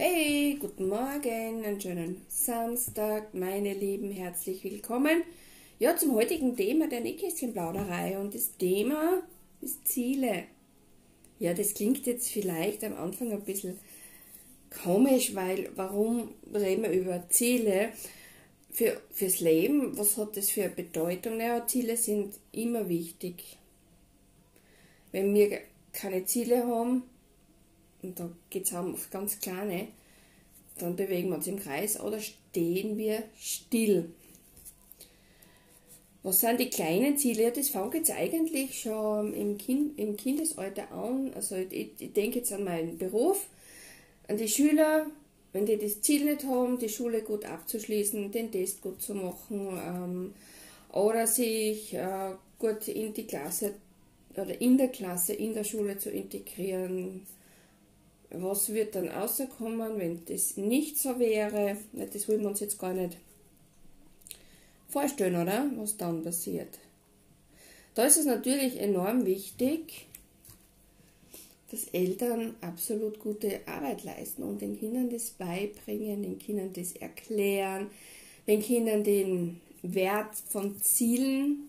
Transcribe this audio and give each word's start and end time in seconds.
Hey, 0.00 0.56
guten 0.60 0.86
Morgen, 0.86 1.64
einen 1.64 1.80
schönen 1.80 2.22
Samstag, 2.28 3.34
meine 3.34 3.74
Lieben, 3.74 4.12
herzlich 4.12 4.62
willkommen. 4.62 5.24
Ja, 5.80 5.96
zum 5.96 6.14
heutigen 6.14 6.56
Thema 6.56 6.88
der 6.88 7.00
Nähkästchenplauderei 7.00 8.16
und 8.16 8.32
das 8.32 8.56
Thema 8.56 9.24
ist 9.60 9.88
Ziele. 9.88 10.44
Ja, 11.40 11.52
das 11.52 11.74
klingt 11.74 12.06
jetzt 12.06 12.30
vielleicht 12.30 12.84
am 12.84 12.94
Anfang 12.94 13.32
ein 13.32 13.42
bisschen 13.42 13.76
komisch, 14.84 15.34
weil 15.34 15.68
warum 15.74 16.28
reden 16.54 16.84
wir 16.84 16.92
über 16.92 17.28
Ziele? 17.28 17.88
Für, 18.70 19.00
fürs 19.10 19.40
Leben, 19.40 19.98
was 19.98 20.16
hat 20.16 20.36
das 20.36 20.48
für 20.50 20.62
eine 20.62 20.74
Bedeutung? 20.74 21.38
Naja, 21.38 21.66
Ziele 21.66 21.96
sind 21.96 22.34
immer 22.52 22.88
wichtig. 22.88 23.58
Wenn 25.10 25.34
wir 25.34 25.58
keine 25.92 26.24
Ziele 26.24 26.68
haben, 26.68 27.02
und 28.02 28.18
da 28.18 28.30
geht 28.50 28.66
es 28.66 28.72
um 28.72 28.96
ganz 29.10 29.38
kleine, 29.40 29.88
dann 30.78 30.96
bewegen 30.96 31.28
wir 31.28 31.36
uns 31.36 31.46
im 31.46 31.58
Kreis 31.58 32.00
oder 32.00 32.20
stehen 32.20 32.96
wir 32.96 33.24
still. 33.36 34.10
Was 36.22 36.40
sind 36.40 36.60
die 36.60 36.70
kleinen 36.70 37.16
Ziele? 37.16 37.52
Das 37.52 37.68
fängt 37.68 37.94
jetzt 37.94 38.10
eigentlich 38.10 38.80
schon 38.80 39.32
im, 39.34 39.56
kind, 39.56 39.98
im 39.98 40.16
Kindesalter 40.16 40.90
an. 40.92 41.32
Also 41.34 41.56
ich, 41.56 41.90
ich 41.98 42.12
denke 42.12 42.40
jetzt 42.40 42.52
an 42.52 42.64
meinen 42.64 42.98
Beruf, 42.98 43.46
an 44.26 44.36
die 44.36 44.48
Schüler, 44.48 45.06
wenn 45.52 45.64
die 45.64 45.78
das 45.78 46.00
Ziel 46.00 46.24
nicht 46.24 46.44
haben, 46.44 46.78
die 46.78 46.88
Schule 46.88 47.22
gut 47.22 47.44
abzuschließen, 47.44 48.30
den 48.30 48.52
Test 48.52 48.82
gut 48.82 49.00
zu 49.00 49.14
machen 49.14 49.80
ähm, 49.82 50.34
oder 50.92 51.26
sich 51.26 51.94
äh, 51.94 52.32
gut 52.58 52.88
in 52.88 53.14
die 53.14 53.26
Klasse 53.26 53.74
oder 54.36 54.60
in 54.60 54.76
der 54.76 54.88
Klasse, 54.88 55.32
in 55.32 55.54
der 55.54 55.64
Schule 55.64 55.98
zu 55.98 56.10
integrieren, 56.10 57.26
was 58.30 58.72
wird 58.72 58.94
dann 58.94 59.08
rauskommen, 59.08 59.98
wenn 59.98 60.24
das 60.26 60.56
nicht 60.56 60.98
so 60.98 61.18
wäre? 61.18 61.76
Das 61.92 62.28
wollen 62.28 62.40
wir 62.40 62.48
uns 62.48 62.60
jetzt 62.60 62.78
gar 62.78 62.92
nicht 62.92 63.16
vorstellen, 64.88 65.36
oder? 65.36 65.70
Was 65.76 65.96
dann 65.96 66.22
passiert. 66.22 66.78
Da 67.94 68.04
ist 68.04 68.16
es 68.16 68.26
natürlich 68.26 68.78
enorm 68.78 69.26
wichtig, 69.26 70.06
dass 71.70 71.84
Eltern 71.88 72.54
absolut 72.60 73.18
gute 73.18 73.60
Arbeit 73.66 74.04
leisten 74.04 74.42
und 74.42 74.60
den 74.62 74.78
Kindern 74.78 75.10
das 75.10 75.30
beibringen, 75.30 76.22
den 76.22 76.38
Kindern 76.38 76.72
das 76.72 76.92
erklären, 76.92 77.90
den 78.46 78.62
Kindern 78.62 79.04
den 79.04 79.60
Wert 79.82 80.34
von 80.48 80.80
Zielen 80.80 81.68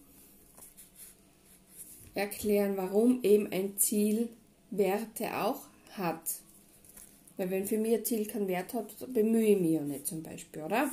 erklären, 2.14 2.78
warum 2.78 3.20
eben 3.24 3.52
ein 3.52 3.78
Ziel 3.78 4.30
Werte 4.72 5.36
auch 5.36 5.62
hat. 5.92 6.22
Weil 7.40 7.52
wenn 7.52 7.66
für 7.66 7.78
mich 7.78 7.94
ein 7.94 8.04
Ziel 8.04 8.28
keinen 8.28 8.50
Wert 8.50 8.74
hat, 8.74 8.94
bemühe 9.14 9.54
ich 9.54 9.60
mich 9.62 9.72
ja 9.72 9.82
nicht 9.82 10.06
zum 10.06 10.22
Beispiel, 10.22 10.62
oder? 10.62 10.92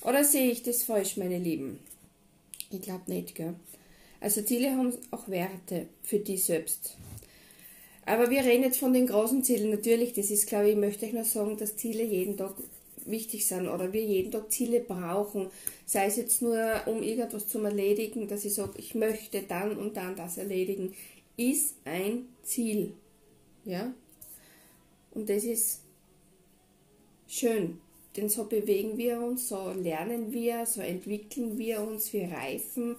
Oder 0.00 0.24
sehe 0.24 0.50
ich 0.50 0.62
das 0.62 0.82
falsch, 0.82 1.18
meine 1.18 1.38
Lieben? 1.38 1.78
Ich 2.70 2.80
glaube 2.80 3.02
nicht, 3.12 3.34
gell? 3.34 3.52
Also 4.18 4.40
Ziele 4.40 4.70
haben 4.70 4.94
auch 5.10 5.28
Werte 5.28 5.88
für 6.02 6.20
die 6.20 6.38
selbst. 6.38 6.96
Aber 8.06 8.30
wir 8.30 8.44
reden 8.44 8.64
jetzt 8.64 8.78
von 8.78 8.94
den 8.94 9.06
großen 9.06 9.44
Zielen. 9.44 9.70
Natürlich, 9.70 10.14
das 10.14 10.30
ist, 10.30 10.46
glaube 10.46 10.70
ich, 10.70 10.76
möchte 10.76 11.04
euch 11.04 11.12
nur 11.12 11.24
sagen, 11.24 11.58
dass 11.58 11.76
Ziele 11.76 12.02
jeden 12.02 12.38
Tag 12.38 12.54
wichtig 13.04 13.46
sind 13.46 13.68
oder 13.68 13.92
wir 13.92 14.02
jeden 14.02 14.32
Tag 14.32 14.50
Ziele 14.50 14.80
brauchen. 14.80 15.50
Sei 15.84 16.06
es 16.06 16.16
jetzt 16.16 16.40
nur, 16.40 16.80
um 16.86 17.02
irgendwas 17.02 17.46
zu 17.46 17.62
erledigen, 17.62 18.26
dass 18.26 18.46
ich 18.46 18.54
sage, 18.54 18.72
ich 18.78 18.94
möchte 18.94 19.42
dann 19.42 19.76
und 19.76 19.98
dann 19.98 20.16
das 20.16 20.38
erledigen, 20.38 20.94
ist 21.36 21.74
ein 21.84 22.24
Ziel. 22.42 22.94
Ja? 23.66 23.92
Und 25.18 25.28
das 25.28 25.42
ist 25.42 25.80
schön, 27.26 27.80
denn 28.16 28.28
so 28.28 28.44
bewegen 28.44 28.96
wir 28.96 29.20
uns, 29.20 29.48
so 29.48 29.72
lernen 29.72 30.32
wir, 30.32 30.64
so 30.64 30.80
entwickeln 30.80 31.58
wir 31.58 31.80
uns, 31.80 32.12
wir 32.12 32.30
reifen, 32.30 32.94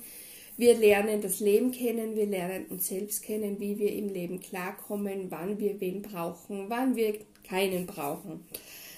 wir 0.57 0.77
lernen 0.77 1.21
das 1.21 1.39
Leben 1.39 1.71
kennen, 1.71 2.17
wir 2.17 2.25
lernen 2.25 2.65
uns 2.65 2.89
selbst 2.89 3.23
kennen, 3.23 3.57
wie 3.61 3.79
wir 3.79 3.93
im 3.93 4.09
Leben 4.09 4.41
klarkommen, 4.41 5.27
wann 5.31 5.59
wir 5.59 5.79
wen 5.79 6.01
brauchen, 6.01 6.65
wann 6.67 6.97
wir 6.97 7.19
keinen 7.47 7.85
brauchen. 7.85 8.43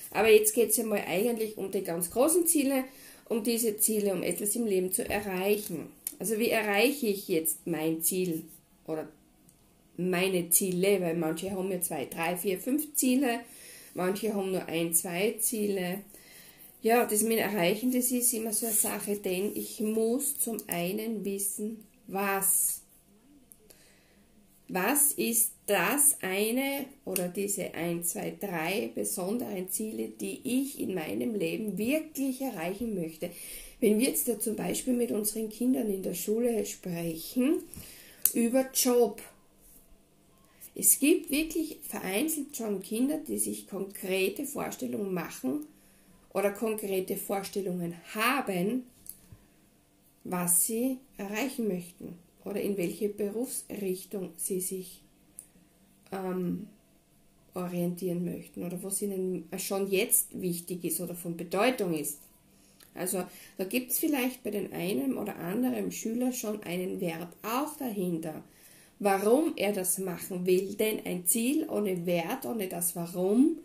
Aber 0.10 0.32
jetzt 0.32 0.56
geht 0.56 0.72
es 0.72 0.78
ja 0.78 0.84
mal 0.84 1.04
eigentlich 1.08 1.60
um 1.60 1.70
die 1.70 1.84
ganz 1.84 2.10
großen 2.10 2.48
Ziele, 2.48 2.86
um 3.30 3.44
diese 3.44 3.78
Ziele, 3.78 4.14
um 4.14 4.24
etwas 4.24 4.56
im 4.56 4.66
Leben 4.66 4.92
zu 4.92 5.08
erreichen. 5.08 5.92
Also 6.18 6.40
wie 6.40 6.50
erreiche 6.50 7.06
ich 7.06 7.28
jetzt 7.28 7.68
mein 7.68 8.02
Ziel 8.02 8.46
oder 8.88 9.08
meine 9.98 10.50
Ziele, 10.50 11.02
weil 11.02 11.16
manche 11.16 11.52
haben 11.52 11.72
ja 11.72 11.82
zwei, 11.82 12.06
drei, 12.06 12.36
vier, 12.36 12.60
fünf 12.60 12.94
Ziele, 12.96 13.42
manche 13.94 14.34
haben 14.34 14.52
nur 14.52 14.66
ein, 14.66 14.94
zwei 14.94 15.36
Ziele. 15.40 16.00
Ja, 16.82 17.06
das 17.06 17.22
mit 17.22 17.38
Erreichen, 17.38 17.92
das 17.92 18.12
ist 18.12 18.34
immer 18.34 18.54
so 18.54 18.66
eine 18.66 18.76
Sache, 18.76 19.18
denn 19.18 19.56
ich 19.56 19.80
muss 19.82 20.40
zum 20.40 20.58
einen 20.68 21.24
wissen, 21.24 21.84
was. 22.08 22.80
Was 24.74 25.12
ist 25.12 25.52
das 25.66 26.16
eine 26.22 26.86
oder 27.04 27.28
diese 27.28 27.74
ein, 27.74 28.06
zwei, 28.06 28.34
drei 28.40 28.90
besonderen 28.96 29.68
Ziele, 29.70 30.08
die 30.08 30.40
ich 30.46 30.80
in 30.80 30.94
meinem 30.94 31.36
Leben 31.36 31.78
wirklich 31.78 32.40
erreichen 32.40 32.96
möchte? 32.96 33.32
Wenn 33.82 34.00
wir 34.00 34.08
jetzt 34.08 34.30
da 34.30 34.40
zum 34.40 34.56
Beispiel 34.56 34.94
mit 34.94 35.12
unseren 35.12 35.50
Kindern 35.50 35.90
in 35.90 36.04
der 36.04 36.14
Schule 36.14 36.66
sprechen 36.66 37.64
über 38.34 38.70
Job, 38.74 39.22
es 40.82 40.98
gibt 40.98 41.30
wirklich 41.30 41.78
vereinzelt 41.84 42.58
schon 42.58 42.82
Kinder, 42.82 43.20
die 43.20 43.38
sich 43.38 43.68
konkrete 43.68 44.46
Vorstellungen 44.46 45.14
machen 45.14 45.68
oder 46.34 46.50
konkrete 46.50 47.18
Vorstellungen 47.18 47.94
haben, 48.16 48.86
was 50.24 50.66
sie 50.66 50.98
erreichen 51.18 51.68
möchten 51.68 52.16
oder 52.46 52.60
in 52.60 52.78
welche 52.78 53.10
Berufsrichtung 53.10 54.32
sie 54.38 54.60
sich 54.60 55.04
ähm, 56.12 56.68
orientieren 57.54 58.26
möchten 58.26 58.64
oder 58.64 58.82
was 58.82 59.04
ihnen 59.04 59.48
schon 59.60 59.88
jetzt 59.88 60.42
wichtig 60.42 60.84
ist 60.84 61.00
oder 61.00 61.14
von 61.14 61.38
Bedeutung 61.38 61.94
ist. 61.94 62.18
Also 62.96 63.24
da 63.60 63.66
gibt 63.66 63.92
es 63.92 64.00
vielleicht 64.00 64.44
bei 64.44 64.50
den 64.50 64.74
einen 64.74 65.16
oder 65.16 65.36
anderen 65.36 65.92
Schüler 65.92 66.32
schon 66.32 66.64
einen 66.64 67.00
Wert 67.02 67.36
auch 67.44 67.78
dahinter 67.78 68.44
warum 69.02 69.54
er 69.56 69.74
das 69.74 69.98
machen 69.98 70.46
will. 70.46 70.76
Denn 70.76 71.04
ein 71.06 71.26
Ziel 71.26 71.68
ohne 71.68 72.06
Wert, 72.06 72.46
ohne 72.46 72.68
das 72.68 72.96
Warum, 72.96 73.58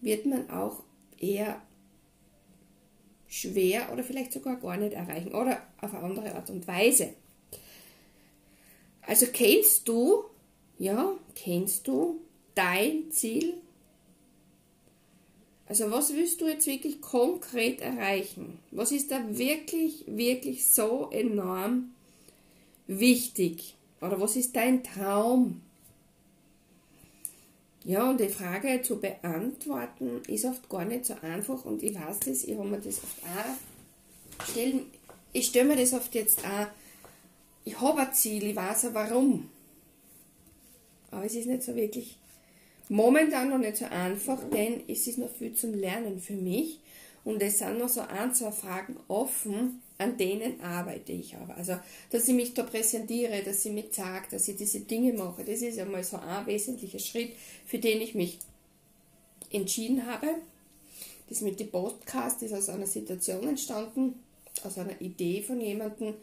wird 0.00 0.24
man 0.26 0.48
auch 0.48 0.84
eher 1.18 1.60
schwer 3.26 3.92
oder 3.92 4.04
vielleicht 4.04 4.32
sogar 4.32 4.56
gar 4.56 4.76
nicht 4.76 4.94
erreichen 4.94 5.34
oder 5.34 5.60
auf 5.80 5.92
eine 5.92 6.04
andere 6.04 6.34
Art 6.34 6.48
und 6.50 6.66
Weise. 6.68 7.14
Also 9.02 9.26
kennst 9.32 9.88
du, 9.88 10.24
ja, 10.78 11.16
kennst 11.34 11.88
du 11.88 12.20
dein 12.54 13.10
Ziel? 13.10 13.54
Also 15.66 15.90
was 15.90 16.14
willst 16.14 16.40
du 16.40 16.46
jetzt 16.46 16.68
wirklich 16.68 17.00
konkret 17.00 17.80
erreichen? 17.80 18.60
Was 18.70 18.92
ist 18.92 19.10
da 19.10 19.20
wirklich, 19.36 20.04
wirklich 20.06 20.68
so 20.68 21.10
enorm 21.10 21.90
wichtig? 22.86 23.75
Oder 24.00 24.20
was 24.20 24.36
ist 24.36 24.54
dein 24.54 24.82
Traum? 24.82 25.62
Ja, 27.84 28.10
und 28.10 28.18
die 28.18 28.28
Frage 28.28 28.82
zu 28.82 29.00
beantworten 29.00 30.20
ist 30.26 30.44
oft 30.44 30.68
gar 30.68 30.84
nicht 30.84 31.04
so 31.04 31.14
einfach 31.22 31.64
und 31.64 31.84
ich 31.84 31.94
weiß 31.94 32.18
das, 32.20 32.42
ich 32.42 32.58
habe 32.58 32.68
mir 32.68 32.80
das 32.80 33.02
oft 33.02 33.22
auch 33.22 34.44
stellen, 34.44 34.86
ich 35.32 35.46
stelle 35.46 35.68
mir 35.68 35.76
das 35.76 35.92
oft 35.92 36.12
jetzt 36.16 36.44
auch, 36.44 36.66
ich 37.64 37.80
habe 37.80 38.00
ein 38.00 38.12
Ziel, 38.12 38.42
ich 38.42 38.56
weiß 38.56 38.86
auch 38.86 38.94
warum. 38.94 39.48
Aber 41.12 41.24
es 41.24 41.36
ist 41.36 41.46
nicht 41.46 41.62
so 41.62 41.76
wirklich 41.76 42.18
momentan 42.88 43.50
noch 43.50 43.58
nicht 43.58 43.76
so 43.76 43.84
einfach, 43.84 44.38
denn 44.52 44.82
es 44.88 45.06
ist 45.06 45.18
noch 45.18 45.30
viel 45.30 45.54
zum 45.54 45.74
Lernen 45.74 46.20
für 46.20 46.34
mich 46.34 46.80
und 47.24 47.40
es 47.40 47.58
sind 47.58 47.78
noch 47.78 47.88
so 47.88 48.00
ein, 48.00 48.34
zwei 48.34 48.50
Fragen 48.50 48.96
offen, 49.06 49.80
an 49.98 50.16
denen 50.16 50.60
arbeite 50.60 51.12
ich 51.12 51.34
aber. 51.36 51.56
Also, 51.56 51.78
dass 52.10 52.28
ich 52.28 52.34
mich 52.34 52.54
da 52.54 52.62
präsentiere, 52.62 53.42
dass 53.42 53.64
ich 53.64 53.72
mir 53.72 53.84
sage, 53.90 54.26
dass 54.30 54.48
ich 54.48 54.56
diese 54.56 54.80
Dinge 54.80 55.12
mache, 55.12 55.44
das 55.44 55.62
ist 55.62 55.78
einmal 55.78 56.04
so 56.04 56.18
ein 56.18 56.46
wesentlicher 56.46 56.98
Schritt, 56.98 57.32
für 57.64 57.78
den 57.78 58.00
ich 58.00 58.14
mich 58.14 58.38
entschieden 59.50 60.06
habe. 60.06 60.28
Das 61.28 61.40
mit 61.40 61.58
dem 61.58 61.70
Podcast 61.70 62.42
ist 62.42 62.52
aus 62.52 62.68
einer 62.68 62.86
Situation 62.86 63.48
entstanden, 63.48 64.20
aus 64.62 64.78
einer 64.78 65.00
Idee 65.00 65.42
von 65.42 65.60
jemandem, 65.60 66.14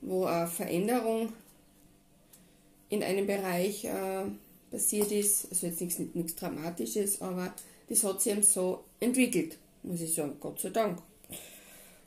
wo 0.00 0.26
eine 0.26 0.46
Veränderung 0.46 1.32
in 2.90 3.02
einem 3.02 3.26
Bereich 3.26 3.84
äh, 3.84 4.24
passiert 4.70 5.10
ist, 5.10 5.48
also 5.50 5.66
jetzt 5.66 5.80
nichts, 5.80 5.98
nichts 6.14 6.34
Dramatisches, 6.36 7.20
aber 7.22 7.54
das 7.88 8.04
hat 8.04 8.20
sich 8.20 8.32
eben 8.32 8.42
so 8.42 8.84
entwickelt, 9.00 9.56
muss 9.82 10.00
ich 10.00 10.14
sagen, 10.14 10.36
Gott 10.40 10.60
sei 10.60 10.70
Dank. 10.70 10.98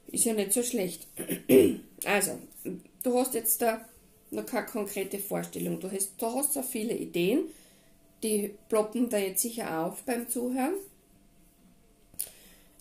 Ist 0.07 0.25
ja 0.25 0.33
nicht 0.33 0.53
so 0.53 0.63
schlecht. 0.63 1.07
Also, 2.05 2.39
du 3.01 3.17
hast 3.17 3.33
jetzt 3.33 3.59
da 3.59 3.83
noch 4.29 4.45
keine 4.45 4.67
konkrete 4.67 5.17
Vorstellung. 5.17 5.79
Du 5.79 5.91
hast, 5.91 6.11
du 6.19 6.27
hast 6.27 6.53
so 6.53 6.61
viele 6.61 6.95
Ideen, 6.95 7.45
die 8.21 8.53
ploppen 8.69 9.09
da 9.09 9.17
jetzt 9.17 9.41
sicher 9.41 9.79
auf 9.79 10.03
beim 10.03 10.29
Zuhören. 10.29 10.75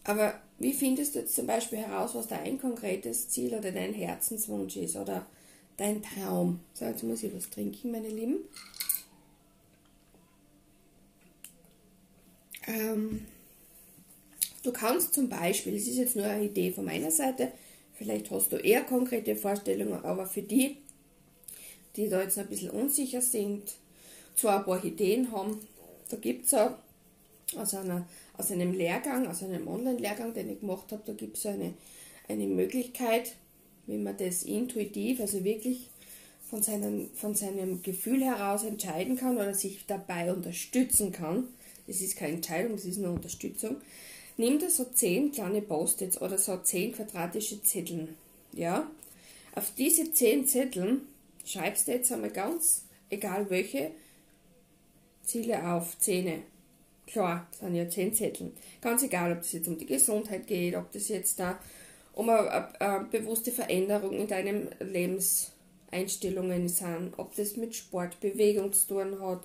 Aber 0.05 0.41
wie 0.59 0.73
findest 0.75 1.15
du 1.15 1.21
jetzt 1.21 1.35
zum 1.35 1.47
Beispiel 1.47 1.79
heraus, 1.79 2.15
was 2.15 2.29
dein 2.29 2.61
konkretes 2.61 3.29
Ziel 3.29 3.55
oder 3.55 3.73
dein 3.73 3.95
Herzenswunsch 3.95 4.77
ist 4.77 4.97
oder 4.97 5.27
dein 5.77 6.03
Traum? 6.03 6.61
So, 6.75 6.85
jetzt 6.85 7.03
muss 7.03 7.23
ich 7.23 7.35
was 7.35 7.51
trinken, 7.51 7.91
meine 7.91 8.09
Lieben. 8.09 8.37
Ähm, 12.67 13.27
du 14.67 14.73
kannst 14.73 15.15
zum 15.15 15.29
Beispiel, 15.29 15.75
das 15.75 15.87
ist 15.87 15.97
jetzt 15.97 16.17
nur 16.17 16.27
eine 16.27 16.45
Idee 16.45 16.73
von 16.73 16.85
meiner 16.85 17.11
Seite, 17.11 17.53
vielleicht 17.95 18.31
hast 18.31 18.53
du 18.53 18.57
eher 18.57 18.83
konkrete 18.83 19.37
Vorstellungen, 19.37 20.05
aber 20.05 20.27
für 20.27 20.43
die, 20.43 20.79
die 21.95 22.09
da 22.09 22.23
jetzt 22.23 22.39
ein 22.39 22.49
bisschen 22.49 22.71
unsicher 22.71 23.23
sind, 23.23 23.75
zwar 24.35 24.59
ein 24.59 24.65
paar 24.65 24.85
Ideen 24.85 25.31
haben, 25.31 25.61
da 26.11 26.17
gibt 26.17 26.47
es 26.47 26.55
auch 26.55 26.73
aus, 27.57 27.75
aus 28.37 28.51
einem 28.51 28.73
Lehrgang, 28.73 29.29
aus 29.29 29.43
einem 29.43 29.69
Online-Lehrgang, 29.69 30.35
den 30.35 30.51
ich 30.51 30.61
gemacht 30.61 30.91
habe, 30.91 31.03
da 31.07 31.13
gibt 31.13 31.37
es 31.37 31.47
eine, 31.47 31.75
eine 32.29 32.47
Möglichkeit, 32.47 33.37
wie 33.87 33.99
man 33.99 34.17
das 34.17 34.43
intuitiv, 34.43 35.21
also 35.21 35.45
wirklich 35.45 35.89
von 36.51 36.63
seinem, 36.63 37.09
von 37.15 37.35
seinem 37.35 37.83
Gefühl 37.83 38.23
heraus 38.25 38.65
entscheiden 38.65 39.17
kann 39.17 39.37
oder 39.37 39.55
sich 39.55 39.87
dabei 39.87 40.33
unterstützen 40.33 41.13
kann. 41.13 41.45
Das 41.87 42.01
ist 42.01 42.17
keine 42.17 42.35
Entscheidung, 42.35 42.73
das 42.73 42.85
ist 42.85 42.99
eine 42.99 43.11
Unterstützung. 43.11 43.77
Nimm 44.37 44.59
da 44.59 44.69
so 44.69 44.85
zehn 44.85 45.33
kleine 45.33 45.63
Post-its 45.63 46.21
oder 46.21 46.37
so 46.37 46.59
zehn 46.59 46.93
quadratische 46.93 47.63
Zettel. 47.63 48.09
Ja? 48.53 48.91
Auf 49.55 49.73
diese 49.77 50.13
zehn 50.13 50.47
Zetteln 50.47 51.03
schreibst 51.45 51.89
du 51.89 51.93
jetzt 51.93 52.13
einmal 52.13 52.31
ganz, 52.31 52.85
egal 53.09 53.49
welche, 53.49 53.93
Ziele 55.23 55.67
auf, 55.67 55.99
Zähne. 55.99 56.43
Klar, 57.07 57.47
das 57.51 57.61
sind 57.61 57.75
ja 57.75 57.89
zehn 57.89 58.13
Zettel. 58.13 58.53
Ganz 58.81 59.03
egal, 59.03 59.33
ob 59.33 59.41
es 59.41 59.53
jetzt 59.53 59.69
um 59.69 59.79
die 59.79 59.87
Gesundheit 59.87 60.47
geht, 60.47 60.75
ob 60.77 60.93
das 60.93 61.09
jetzt 61.09 61.39
da 61.41 61.59
um 62.13 62.29
eine, 62.29 62.51
eine, 62.51 62.81
eine 62.81 63.05
bewusste 63.05 63.53
Veränderung 63.53 64.13
in 64.13 64.27
deinen 64.27 64.69
Lebenseinstellungen 64.81 66.69
sind, 66.69 67.13
ob 67.17 67.35
das 67.37 67.57
mit 67.57 67.75
Sport, 67.75 68.21
Bewegung 68.21 68.73
zu 68.73 68.89
tun 68.89 69.21
hat, 69.21 69.45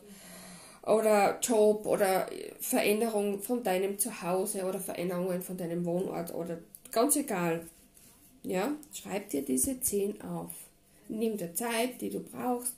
oder 0.84 1.40
Job 1.42 1.86
oder 1.86 2.28
Veränderung 2.60 3.42
von 3.42 3.64
deinem 3.64 4.00
Zuhause 4.00 4.64
oder 4.66 4.80
Veränderungen 4.80 5.42
von 5.42 5.58
deinem 5.58 5.86
Wohnort 5.86 6.34
oder 6.34 6.58
ganz 6.92 7.16
egal. 7.16 7.66
Ja, 8.44 8.72
schreib 8.94 9.30
dir 9.30 9.44
diese 9.44 9.80
zehn 9.80 10.20
auf. 10.22 10.52
Nimm 11.08 11.38
dir 11.38 11.54
Zeit, 11.54 12.02
die 12.02 12.10
du 12.10 12.20
brauchst. 12.20 12.74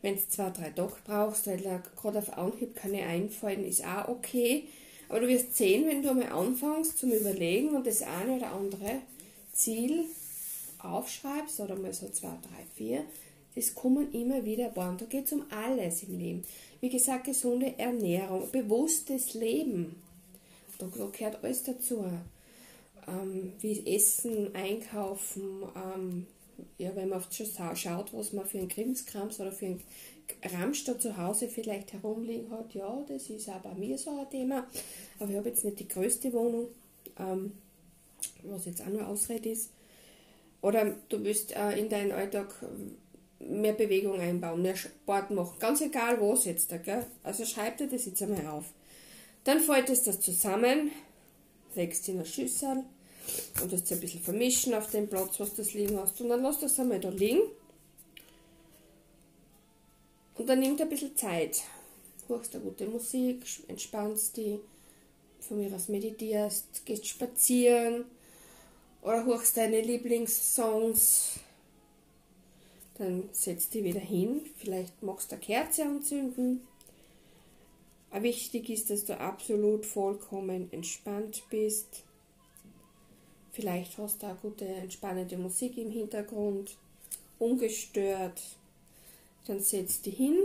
Wenn 0.00 0.16
du 0.16 0.28
zwei, 0.28 0.50
drei 0.50 0.70
Tage 0.70 0.94
brauchst, 1.06 1.46
weil 1.46 1.60
da 1.60 1.82
gerade 2.00 2.18
auf 2.18 2.36
Anhieb 2.36 2.76
keine 2.76 3.02
einfallen, 3.02 3.64
ist 3.64 3.84
auch 3.84 4.08
okay. 4.08 4.64
Aber 5.08 5.20
du 5.20 5.28
wirst 5.28 5.56
sehen, 5.56 5.86
wenn 5.86 6.02
du 6.02 6.10
einmal 6.10 6.32
anfängst 6.32 6.98
zum 6.98 7.12
Überlegen 7.12 7.74
und 7.74 7.86
das 7.86 8.02
eine 8.02 8.36
oder 8.36 8.52
andere 8.52 9.00
Ziel 9.52 10.04
aufschreibst 10.78 11.60
oder 11.60 11.76
mal 11.76 11.92
so 11.92 12.08
zwei, 12.08 12.28
drei, 12.42 12.64
vier, 12.74 13.04
das 13.54 13.74
kommen 13.74 14.12
immer 14.12 14.44
wieder 14.44 14.76
ein 14.76 14.98
Da 14.98 15.04
geht 15.06 15.26
es 15.26 15.32
um 15.32 15.44
alles 15.50 16.02
im 16.02 16.18
Leben. 16.18 16.44
Wie 16.80 16.88
gesagt, 16.88 17.24
gesunde 17.24 17.78
Ernährung, 17.78 18.50
bewusstes 18.50 19.34
Leben. 19.34 20.02
Da, 20.78 20.86
da 20.86 21.06
gehört 21.06 21.42
alles 21.42 21.62
dazu. 21.62 22.04
Ähm, 23.06 23.52
wie 23.60 23.86
Essen, 23.94 24.54
Einkaufen, 24.54 25.62
ähm, 25.76 26.26
ja, 26.78 26.94
wenn 26.96 27.10
man 27.10 27.18
oft 27.18 27.34
schon 27.34 27.76
schaut, 27.76 28.12
was 28.12 28.32
man 28.32 28.46
für 28.46 28.58
einen 28.58 28.68
Krimskrams 28.68 29.40
oder 29.40 29.52
für 29.52 29.66
einen 29.66 29.82
Ramsch 30.42 30.84
da 30.84 30.98
zu 30.98 31.16
Hause 31.16 31.48
vielleicht 31.48 31.92
herumliegen 31.92 32.50
hat, 32.50 32.74
ja, 32.74 33.04
das 33.06 33.28
ist 33.28 33.48
auch 33.48 33.60
bei 33.60 33.74
mir 33.74 33.98
so 33.98 34.10
ein 34.18 34.30
Thema. 34.30 34.66
Aber 35.18 35.30
ich 35.30 35.36
habe 35.36 35.48
jetzt 35.48 35.64
nicht 35.64 35.80
die 35.80 35.88
größte 35.88 36.32
Wohnung, 36.32 36.68
ähm, 37.18 37.52
was 38.42 38.64
jetzt 38.64 38.82
auch 38.82 38.88
nur 38.88 39.06
Ausrede 39.06 39.50
ist. 39.50 39.70
Oder 40.60 40.96
du 41.08 41.22
willst 41.22 41.54
äh, 41.54 41.78
in 41.78 41.90
deinen 41.90 42.12
Alltag 42.12 42.54
mehr 43.48 43.72
Bewegung 43.72 44.18
einbauen, 44.20 44.62
mehr 44.62 44.76
Sport 44.76 45.30
machen. 45.30 45.58
Ganz 45.58 45.80
egal 45.80 46.20
was 46.20 46.44
jetzt 46.44 46.72
da, 46.72 46.78
gell? 46.78 47.04
Also 47.22 47.44
schreib 47.44 47.76
dir 47.76 47.86
das 47.86 48.06
jetzt 48.06 48.22
einmal 48.22 48.46
auf. 48.46 48.64
Dann 49.44 49.60
faltest 49.60 50.06
das 50.06 50.20
zusammen, 50.20 50.90
legst 51.74 52.08
in 52.08 52.16
eine 52.16 52.26
Schüssel 52.26 52.84
und 53.62 53.72
das 53.72 53.90
ein 53.90 54.00
bisschen 54.00 54.22
vermischen 54.22 54.74
auf 54.74 54.90
dem 54.90 55.08
Platz, 55.08 55.38
was 55.40 55.54
du 55.54 55.62
liegen 55.62 55.98
hast. 55.98 56.20
Und 56.20 56.30
dann 56.30 56.42
lass 56.42 56.60
das 56.60 56.78
einmal 56.78 57.00
da 57.00 57.10
liegen. 57.10 57.40
Und 60.36 60.48
dann 60.48 60.60
nimmt 60.60 60.80
ein 60.80 60.88
bisschen 60.88 61.16
Zeit. 61.16 61.62
Hörst 62.26 62.54
eine 62.54 62.64
gute 62.64 62.86
Musik, 62.86 63.44
entspannst 63.68 64.36
dich, 64.36 64.58
von 65.40 65.58
mir 65.58 65.74
aus 65.74 65.88
meditierst, 65.88 66.86
gehst 66.86 67.06
spazieren 67.06 68.06
oder 69.02 69.24
hörst 69.26 69.58
deine 69.58 69.82
Lieblingssongs 69.82 71.38
dann 72.94 73.28
setzt 73.32 73.74
die 73.74 73.84
wieder 73.84 74.00
hin. 74.00 74.42
Vielleicht 74.56 75.02
magst 75.02 75.30
du 75.30 75.36
eine 75.36 75.44
Kerze 75.44 75.84
anzünden. 75.84 76.66
Wichtig 78.12 78.70
ist, 78.70 78.90
dass 78.90 79.04
du 79.04 79.18
absolut 79.18 79.84
vollkommen 79.84 80.72
entspannt 80.72 81.42
bist. 81.50 82.04
Vielleicht 83.50 83.98
hast 83.98 84.22
du 84.22 84.26
auch 84.26 84.40
gute, 84.40 84.64
entspannende 84.64 85.36
Musik 85.36 85.76
im 85.76 85.90
Hintergrund, 85.90 86.76
ungestört. 87.38 88.40
Dann 89.46 89.60
setzt 89.60 90.06
die 90.06 90.10
hin, 90.10 90.38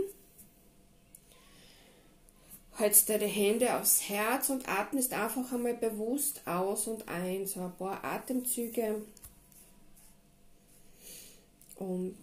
hältst 2.76 3.08
deine 3.08 3.26
Hände 3.26 3.76
aufs 3.76 4.08
Herz 4.08 4.50
und 4.50 4.68
atmest 4.68 5.12
einfach 5.12 5.52
einmal 5.52 5.74
bewusst 5.74 6.42
aus 6.46 6.88
und 6.88 7.08
ein, 7.08 7.46
so 7.46 7.60
ein 7.60 7.76
paar 7.76 8.04
Atemzüge 8.04 9.02
und 11.80 12.16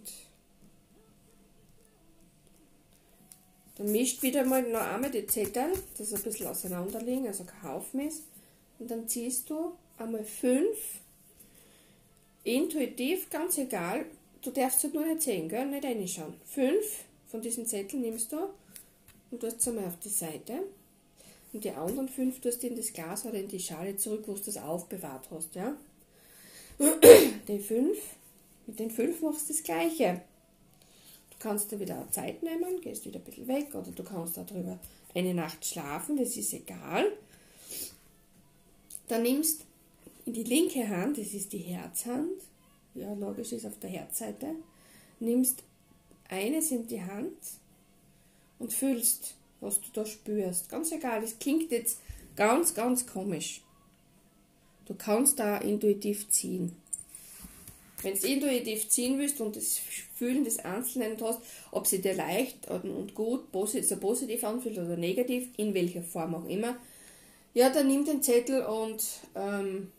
dann 3.75 3.92
mischt 3.92 4.21
wieder 4.21 4.45
mal 4.45 4.62
noch 4.63 4.81
einmal 4.81 5.12
die 5.12 5.27
Zettel, 5.27 5.74
das 5.98 6.13
ein 6.13 6.21
bisschen 6.21 6.48
auseinander 6.48 7.01
liegen, 7.01 7.27
also 7.27 7.44
kein 7.44 7.63
Haufen 7.63 8.07
ist. 8.07 8.24
Und 8.80 8.89
dann 8.89 9.07
ziehst 9.07 9.50
du 9.50 9.74
einmal 9.98 10.24
fünf, 10.24 10.77
intuitiv, 12.44 13.30
ganz 13.30 13.57
egal, 13.57 14.06
du 14.42 14.51
darfst 14.51 14.83
halt 14.83 14.94
nur 14.94 15.06
nicht 15.06 15.24
sehen, 15.24 15.50
gell? 15.50 15.65
nicht 15.65 15.83
reinschauen. 15.83 16.36
Fünf 16.45 17.03
von 17.27 17.42
diesen 17.42 17.65
Zetteln 17.65 18.03
nimmst 18.03 18.31
du 18.31 18.38
und 19.31 19.39
tust 19.39 19.62
sie 19.62 19.71
einmal 19.71 19.86
auf 19.86 20.00
die 20.00 20.10
Seite. 20.10 20.63
Und 21.51 21.63
die 21.63 21.71
anderen 21.71 22.10
fünf 22.10 22.39
tust 22.39 22.62
du 22.62 22.68
in 22.68 22.75
das 22.75 22.93
Glas 22.93 23.25
oder 23.25 23.39
in 23.39 23.48
die 23.48 23.60
Schale 23.60 23.98
zurück, 23.98 24.24
wo 24.27 24.34
du 24.34 24.41
das 24.41 24.58
aufbewahrt 24.58 25.27
hast. 25.32 25.55
Ja? 25.55 25.75
Die 27.48 27.60
fünf 27.60 27.98
mit 28.67 28.79
den 28.79 28.91
fünf 28.91 29.21
machst 29.21 29.50
du 29.50 29.53
das 29.53 29.63
Gleiche. 29.63 30.21
Du 31.31 31.38
kannst 31.39 31.71
dir 31.71 31.79
wieder 31.79 32.07
Zeit 32.12 32.43
nehmen, 32.43 32.81
gehst 32.81 33.05
wieder 33.05 33.19
ein 33.19 33.25
bisschen 33.25 33.47
weg 33.47 33.74
oder 33.74 33.91
du 33.91 34.03
kannst 34.03 34.38
darüber 34.38 34.79
eine 35.15 35.33
Nacht 35.33 35.65
schlafen, 35.65 36.17
das 36.17 36.36
ist 36.36 36.53
egal. 36.53 37.12
Dann 39.07 39.24
nimmst 39.24 39.65
in 40.25 40.33
die 40.33 40.43
linke 40.43 40.88
Hand, 40.88 41.17
das 41.17 41.33
ist 41.33 41.53
die 41.53 41.59
Herzhand, 41.59 42.41
ja 42.93 43.13
logisch 43.13 43.53
ist 43.53 43.65
auf 43.65 43.79
der 43.79 43.89
Herzseite, 43.89 44.55
nimmst 45.19 45.63
eines 46.29 46.71
in 46.71 46.88
die 46.88 47.01
Hand 47.01 47.38
und 48.59 48.74
fühlst, 48.74 49.36
was 49.62 49.79
du 49.79 49.88
da 49.93 50.05
spürst. 50.05 50.69
Ganz 50.69 50.91
egal, 50.91 51.21
das 51.21 51.39
klingt 51.39 51.71
jetzt 51.71 52.00
ganz, 52.36 52.74
ganz 52.74 53.07
komisch. 53.07 53.62
Du 54.86 54.95
kannst 54.95 55.39
da 55.39 55.57
intuitiv 55.57 56.29
ziehen. 56.29 56.75
Wenn 58.04 58.13
du 58.13 58.27
intuitiv 58.27 58.89
ziehen 58.89 59.18
willst 59.18 59.42
und 59.42 59.56
das 59.56 59.80
Fühlen 60.13 60.44
des 60.44 60.60
Einzelnen 60.60 61.18
hast, 61.20 61.39
ob 61.72 61.88
sie 61.88 62.00
dir 62.00 62.13
leicht 62.13 62.70
und 62.70 63.16
gut 63.16 63.51
positiv, 63.51 64.00
positiv 64.00 64.44
anfühlt 64.44 64.77
oder 64.77 64.98
negativ, 64.98 65.50
in 65.58 65.74
welcher 65.74 66.04
Form 66.04 66.36
auch 66.36 66.48
immer, 66.48 66.77
ja, 67.54 67.72
dann 67.72 67.88
nimm 67.88 68.06
den 68.06 68.22
Zettel 68.22 68.63
und 68.63 69.04
ähm, 69.34 69.92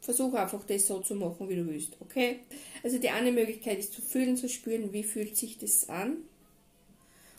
versuche 0.00 0.38
einfach 0.38 0.62
das 0.64 0.86
so 0.86 1.00
zu 1.00 1.14
machen, 1.14 1.48
wie 1.48 1.56
du 1.56 1.66
willst, 1.66 1.96
okay? 2.00 2.40
Also 2.82 2.98
die 2.98 3.10
eine 3.10 3.32
Möglichkeit 3.32 3.78
ist 3.78 3.92
zu 3.92 4.02
fühlen, 4.02 4.36
zu 4.36 4.48
spüren, 4.48 4.92
wie 4.92 5.02
fühlt 5.02 5.36
sich 5.36 5.58
das 5.58 5.88
an. 5.88 6.18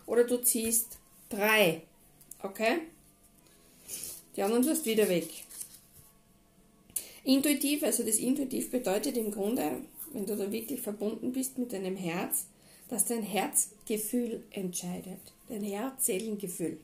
Oder 0.05 0.23
du 0.23 0.37
ziehst 0.37 0.97
drei, 1.29 1.81
okay? 2.41 2.79
Die 4.35 4.43
anderen 4.43 4.63
tust 4.63 4.85
wieder 4.85 5.07
weg. 5.09 5.44
Intuitiv, 7.25 7.83
also 7.83 8.03
das 8.03 8.17
intuitiv 8.17 8.69
bedeutet 8.69 9.17
im 9.17 9.31
Grunde, 9.31 9.81
wenn 10.13 10.27
du 10.27 10.37
da 10.37 10.51
wirklich 10.51 10.81
verbunden 10.81 11.33
bist 11.33 11.57
mit 11.57 11.73
deinem 11.73 11.97
Herz, 11.97 12.45
dass 12.87 13.05
dein 13.05 13.23
Herzgefühl 13.23 14.43
entscheidet. 14.51 15.19
Dein 15.49 15.63
Herzseelengefühl. 15.63 16.77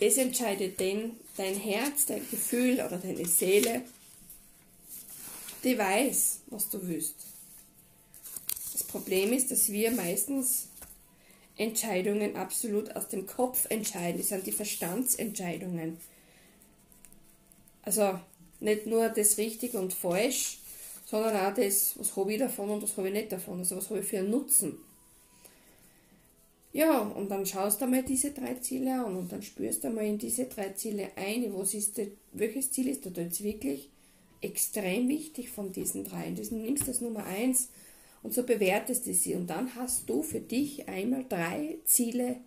Das 0.00 0.16
entscheidet 0.16 0.80
denn 0.80 1.12
dein 1.36 1.54
Herz, 1.54 2.06
dein 2.06 2.28
Gefühl 2.28 2.74
oder 2.74 2.98
deine 2.98 3.26
Seele, 3.26 3.82
die 5.62 5.78
weiß, 5.78 6.40
was 6.48 6.68
du 6.68 6.86
willst. 6.86 7.14
Es 8.74 8.82
Problem 8.82 9.32
ist, 9.32 9.52
dass 9.52 9.70
wir 9.70 9.92
meistens 9.92 10.66
Entscheidungen 11.56 12.34
absolut 12.34 12.94
aus 12.96 13.08
dem 13.08 13.26
Kopf 13.26 13.66
entscheiden. 13.68 14.18
Das 14.18 14.30
sind 14.30 14.46
die 14.46 14.52
Verstandsentscheidungen. 14.52 15.96
Also 17.82 18.18
nicht 18.64 18.86
nur 18.86 19.08
das 19.08 19.38
richtig 19.38 19.74
und 19.74 19.92
falsch, 19.92 20.58
sondern 21.06 21.36
auch 21.36 21.54
das, 21.54 21.98
was 21.98 22.16
habe 22.16 22.32
ich 22.32 22.38
davon 22.38 22.70
und 22.70 22.82
was 22.82 22.96
habe 22.96 23.08
ich 23.08 23.14
nicht 23.14 23.32
davon. 23.32 23.58
Also 23.58 23.76
was 23.76 23.90
habe 23.90 24.00
ich 24.00 24.06
für 24.06 24.18
einen 24.18 24.30
Nutzen. 24.30 24.78
Ja, 26.72 26.98
und 26.98 27.30
dann 27.30 27.46
schaust 27.46 27.80
du 27.80 27.86
mal 27.86 28.02
diese 28.02 28.32
drei 28.32 28.54
Ziele 28.54 28.94
an 28.94 29.14
und 29.16 29.30
dann 29.30 29.42
spürst 29.42 29.84
du 29.84 29.90
mal 29.90 30.04
in 30.04 30.18
diese 30.18 30.46
drei 30.46 30.70
Ziele 30.70 31.10
ein, 31.14 31.54
was 31.54 31.72
ist 31.72 31.98
das, 31.98 32.08
welches 32.32 32.72
Ziel 32.72 32.88
ist 32.88 33.06
da 33.06 33.10
jetzt 33.20 33.44
wirklich 33.44 33.90
extrem 34.40 35.08
wichtig 35.08 35.50
von 35.50 35.70
diesen 35.70 36.02
dreien. 36.02 36.34
Das 36.34 36.50
nimmst 36.50 36.88
das 36.88 37.00
Nummer 37.00 37.24
eins 37.26 37.68
und 38.24 38.34
so 38.34 38.42
bewertest 38.42 39.06
du 39.06 39.14
sie. 39.14 39.34
Und 39.34 39.48
dann 39.48 39.74
hast 39.76 40.08
du 40.08 40.22
für 40.22 40.40
dich 40.40 40.88
einmal 40.88 41.24
drei 41.28 41.78
Ziele 41.84 42.38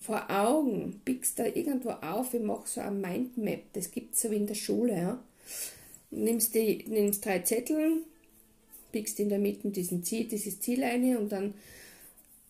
vor 0.00 0.30
Augen. 0.30 1.00
Pickst 1.04 1.38
da 1.38 1.46
irgendwo 1.46 1.90
auf, 1.90 2.34
ich 2.34 2.42
mache 2.42 2.68
so 2.68 2.80
ein 2.80 3.00
Mindmap, 3.00 3.72
das 3.72 3.90
gibt 3.90 4.14
es 4.14 4.22
so 4.22 4.30
wie 4.30 4.36
in 4.36 4.46
der 4.46 4.54
Schule. 4.54 4.96
Ja. 4.96 5.22
Nimmst, 6.10 6.54
die, 6.54 6.84
nimmst 6.88 7.24
drei 7.24 7.40
Zettel, 7.40 8.02
pickst 8.92 9.18
in 9.20 9.28
der 9.28 9.38
Mitte 9.38 9.70
diesen 9.70 10.04
Ziel, 10.04 10.24
dieses 10.24 10.60
Ziel 10.60 10.82
ein 10.84 11.16
und 11.16 11.32
dann 11.32 11.54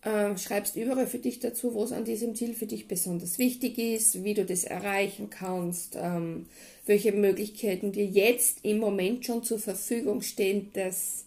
äh, 0.03 0.37
schreibst 0.39 0.77
überall 0.77 1.07
für 1.07 1.19
dich 1.19 1.41
dazu, 1.41 1.75
was 1.75 1.93
an 1.93 2.05
diesem 2.05 2.35
Ziel 2.37 2.55
für 2.55 2.67
dich 2.67 2.87
besonders 2.87 3.39
wichtig 3.39 3.79
ist, 3.79 4.23
wie 4.23 4.35
du 4.35 4.45
das 4.45 4.65
erreichen 4.65 5.31
kannst, 5.31 5.97
ähm, 5.97 6.47
welche 6.87 7.13
Möglichkeiten 7.13 7.91
dir 7.91 8.05
jetzt 8.05 8.59
im 8.63 8.79
Moment 8.79 9.27
schon 9.27 9.43
zur 9.43 9.59
Verfügung 9.59 10.23
stehen, 10.23 10.71
dass 10.75 11.25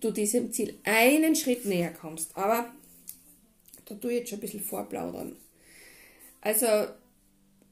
du 0.00 0.12
diesem 0.12 0.52
Ziel 0.52 0.74
einen 0.84 1.34
Schritt 1.34 1.64
näher 1.64 1.92
kommst. 1.92 2.36
Aber 2.36 2.72
da 3.86 3.94
tue 3.96 4.12
ich 4.12 4.18
jetzt 4.20 4.28
schon 4.30 4.38
ein 4.38 4.42
bisschen 4.42 4.60
vorplaudern. 4.60 5.36
Also 6.40 6.66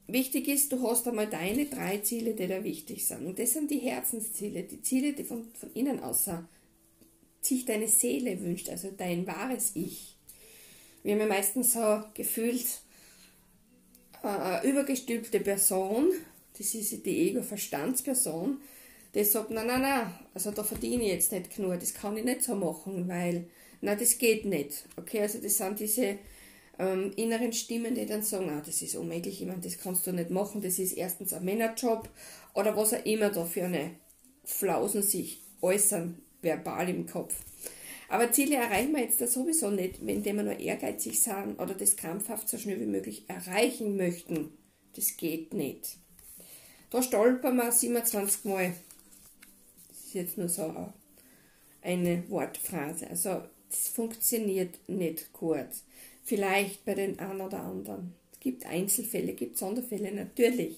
wichtig 0.07 0.47
ist, 0.47 0.71
du 0.71 0.87
hast 0.87 1.07
einmal 1.07 1.27
deine 1.27 1.65
drei 1.65 1.99
Ziele, 1.99 2.33
die 2.33 2.47
da 2.47 2.63
wichtig 2.63 3.05
sind. 3.05 3.25
Und 3.25 3.39
das 3.39 3.53
sind 3.53 3.71
die 3.71 3.79
Herzensziele, 3.79 4.63
die 4.63 4.81
Ziele, 4.81 5.13
die 5.13 5.23
von, 5.23 5.47
von 5.53 5.71
innen 5.73 5.99
außer 6.01 6.47
sich 7.41 7.65
deine 7.65 7.87
Seele 7.87 8.41
wünscht, 8.41 8.69
also 8.69 8.91
dein 8.95 9.25
wahres 9.25 9.71
Ich 9.75 10.19
wir 11.03 11.13
haben 11.13 11.21
ja 11.21 11.27
meistens 11.27 11.73
so 11.73 12.01
gefühlt 12.13 12.65
äh, 14.23 14.27
eine 14.27 14.63
übergestülpte 14.63 15.39
Person, 15.39 16.11
das 16.57 16.73
ist 16.75 17.05
die 17.05 17.29
Ego-Verstandsperson, 17.29 18.59
die 19.15 19.23
sagt, 19.23 19.49
nein, 19.51 19.67
nein, 19.67 19.81
nein, 19.81 20.13
also 20.33 20.51
da 20.51 20.63
verdiene 20.63 21.03
ich 21.03 21.09
jetzt 21.09 21.31
nicht 21.31 21.55
genug, 21.55 21.79
das 21.79 21.93
kann 21.93 22.17
ich 22.17 22.25
nicht 22.25 22.43
so 22.43 22.55
machen, 22.55 23.07
weil, 23.07 23.47
nein, 23.81 23.97
das 23.97 24.17
geht 24.17 24.45
nicht. 24.45 24.85
Okay, 24.97 25.21
also 25.21 25.39
das 25.39 25.57
sind 25.57 25.79
diese 25.79 26.17
ähm, 26.79 27.11
inneren 27.17 27.53
Stimmen, 27.53 27.93
die 27.93 28.05
dann 28.05 28.23
sagen, 28.23 28.49
ah, 28.49 28.61
das 28.65 28.81
ist 28.81 28.95
unmöglich, 28.95 29.41
ich 29.41 29.47
meine, 29.47 29.61
das 29.61 29.77
kannst 29.77 30.07
du 30.07 30.13
nicht 30.13 30.29
machen, 30.31 30.61
das 30.61 30.79
ist 30.79 30.93
erstens 30.93 31.33
ein 31.33 31.43
Männerjob 31.45 32.09
oder 32.53 32.75
was 32.75 32.93
auch 32.93 33.05
immer 33.05 33.29
da 33.29 33.45
für 33.45 33.65
eine 33.65 33.91
Flausen 34.45 35.03
sich 35.03 35.43
äußern, 35.61 36.21
verbal 36.41 36.89
im 36.89 37.05
Kopf. 37.05 37.35
Aber 38.07 38.31
Ziele 38.31 38.55
erreichen 38.55 38.93
wir 38.93 39.03
jetzt 39.03 39.21
da 39.21 39.27
sowieso 39.27 39.69
nicht, 39.69 40.05
wenn 40.05 40.23
wir 40.23 40.33
nur 40.33 40.59
ehrgeizig 40.59 41.21
sind 41.21 41.59
oder 41.59 41.75
das 41.75 41.95
krampfhaft 41.95 42.49
so 42.49 42.57
schnell 42.57 42.79
wie 42.79 42.85
möglich 42.85 43.25
erreichen 43.27 43.97
möchten. 43.97 44.57
Das 44.95 45.15
geht 45.15 45.53
nicht. 45.53 45.97
Da 46.89 47.03
stolpern 47.03 47.57
wir 47.57 47.71
27 47.71 48.45
Mal. 48.45 48.73
Das 49.89 50.05
ist 50.05 50.13
jetzt 50.15 50.37
nur 50.39 50.49
so 50.49 50.91
eine 51.83 52.23
Wortphrase. 52.29 53.07
Also, 53.07 53.43
das 53.69 53.89
funktioniert 53.89 54.79
nicht 54.87 55.31
gut. 55.31 55.67
Vielleicht 56.29 56.85
bei 56.85 56.93
den 56.93 57.17
einen 57.17 57.41
oder 57.41 57.63
anderen. 57.63 58.13
Es 58.33 58.39
gibt 58.39 58.63
Einzelfälle, 58.67 59.31
es 59.31 59.35
gibt 59.35 59.57
Sonderfälle, 59.57 60.11
natürlich. 60.11 60.77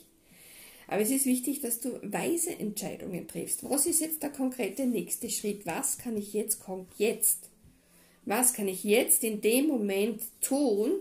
Aber 0.88 1.01
es 1.01 1.12
ist 1.12 1.25
wichtig, 1.25 1.60
dass 1.60 1.81
du 1.81 2.00
weise 2.03 2.58
Entscheidungen 2.58 3.27
triffst. 3.27 3.70
Was 3.70 3.86
ist 3.86 4.00
jetzt 4.00 4.24
der 4.24 4.29
konkrete 4.29 4.86
nächste 4.86 5.29
Schritt? 5.29 5.65
Was 5.65 5.98
kann 5.98 6.15
ich 6.15 6.31
jetzt, 6.31 6.62
jetzt? 6.98 7.50
Was 8.24 8.53
kann 8.53 8.70
ich 8.70 8.86
jetzt 8.86 9.25
in 9.25 9.41
dem 9.41 9.67
Moment 9.67 10.22
tun, 10.39 10.91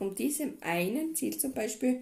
um 0.00 0.16
diesem 0.16 0.54
einen 0.62 1.14
Ziel 1.14 1.38
zum 1.38 1.52
Beispiel 1.52 2.00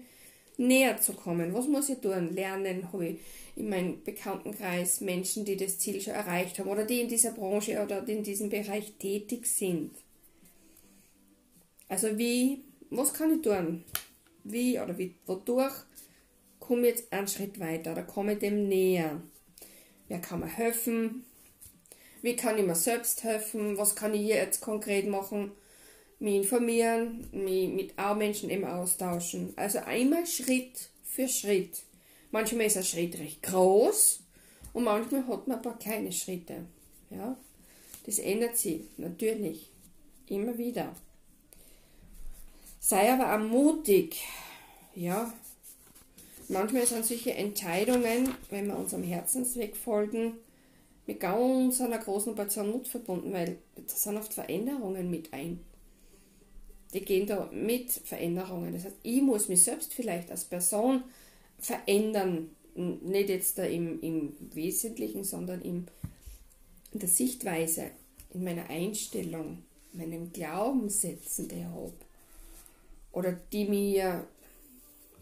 näher 0.57 0.99
zu 0.99 1.13
kommen? 1.13 1.53
Was 1.53 1.67
muss 1.67 1.89
ich 1.89 1.99
tun? 1.99 2.33
Lernen? 2.33 2.91
Habe 2.91 3.09
ich 3.09 3.19
in 3.55 3.69
meinem 3.69 4.03
Bekanntenkreis 4.03 5.01
Menschen, 5.01 5.45
die 5.45 5.55
das 5.55 5.77
Ziel 5.77 6.01
schon 6.01 6.13
erreicht 6.13 6.57
haben 6.57 6.67
oder 6.67 6.83
die 6.83 7.01
in 7.01 7.09
dieser 7.09 7.31
Branche 7.31 7.79
oder 7.83 8.07
in 8.07 8.23
diesem 8.23 8.49
Bereich 8.49 8.93
tätig 8.93 9.45
sind? 9.45 9.91
Also 11.87 12.17
wie, 12.17 12.63
was 12.89 13.13
kann 13.13 13.35
ich 13.35 13.41
tun? 13.41 13.83
Wie 14.43 14.79
oder 14.79 14.97
wie, 14.97 15.15
wodurch 15.25 15.73
komme 16.59 16.87
jetzt 16.87 17.11
einen 17.13 17.27
Schritt 17.27 17.59
weiter 17.59 17.91
oder 17.91 18.03
komme 18.03 18.35
dem 18.35 18.67
näher. 18.67 19.21
Wer 20.07 20.19
kann 20.19 20.39
mir 20.39 20.47
helfen? 20.47 21.25
Wie 22.21 22.35
kann 22.35 22.57
ich 22.57 22.65
mir 22.65 22.75
selbst 22.75 23.23
helfen? 23.23 23.77
Was 23.77 23.95
kann 23.95 24.13
ich 24.13 24.21
hier 24.21 24.37
jetzt 24.37 24.61
konkret 24.61 25.07
machen? 25.07 25.51
Mich 26.19 26.35
informieren, 26.35 27.27
mich 27.31 27.69
mit 27.69 27.99
auch 27.99 28.15
Menschen 28.15 28.49
eben 28.49 28.65
austauschen. 28.65 29.53
Also 29.55 29.79
einmal 29.79 30.25
Schritt 30.25 30.89
für 31.03 31.27
Schritt. 31.27 31.83
Manchmal 32.31 32.65
ist 32.65 32.77
ein 32.77 32.83
Schritt 32.83 33.19
recht 33.19 33.43
groß 33.43 34.21
und 34.73 34.83
manchmal 34.85 35.27
hat 35.27 35.47
man 35.47 35.57
ein 35.57 35.61
paar 35.61 35.77
kleine 35.77 36.11
Schritte. 36.11 36.65
Ja, 37.09 37.37
das 38.05 38.19
ändert 38.19 38.57
sich 38.57 38.81
natürlich 38.97 39.69
immer 40.27 40.57
wieder. 40.57 40.95
Sei 42.87 43.11
aber 43.11 43.33
auch 43.33 43.49
mutig. 43.49 44.17
Ja, 44.93 45.33
manchmal 46.49 46.85
sind 46.85 47.03
solche 47.03 47.33
Entscheidungen, 47.33 48.29
wenn 48.51 48.67
wir 48.67 48.77
unserem 48.77 49.01
Herzensweg 49.01 49.75
folgen, 49.75 50.33
mit 51.07 51.19
ganz 51.19 51.81
einer 51.81 51.97
großen 51.97 52.35
Portion 52.35 52.69
Mut 52.69 52.87
verbunden, 52.87 53.33
weil 53.33 53.57
da 53.75 53.81
sind 53.87 54.17
oft 54.17 54.31
Veränderungen 54.31 55.09
mit 55.09 55.33
ein. 55.33 55.61
Die 56.93 57.01
gehen 57.01 57.25
da 57.25 57.49
mit 57.51 57.89
Veränderungen. 57.89 58.73
Das 58.73 58.85
heißt, 58.85 58.97
ich 59.01 59.21
muss 59.23 59.49
mich 59.49 59.63
selbst 59.63 59.91
vielleicht 59.91 60.29
als 60.29 60.43
Person 60.43 61.05
verändern. 61.57 62.51
Nicht 62.75 63.29
jetzt 63.29 63.57
da 63.57 63.63
im, 63.63 63.99
im 64.01 64.37
Wesentlichen, 64.53 65.23
sondern 65.23 65.63
im, 65.63 65.87
in 66.91 66.99
der 66.99 67.09
Sichtweise, 67.09 67.89
in 68.31 68.43
meiner 68.43 68.69
Einstellung, 68.69 69.63
meinen 69.91 70.31
Glaubenssätzen, 70.31 71.47
die 71.47 71.55
ich 71.55 71.63
habe. 71.63 71.93
Oder 73.15 73.31
die 73.31 73.65
mir 73.65 74.27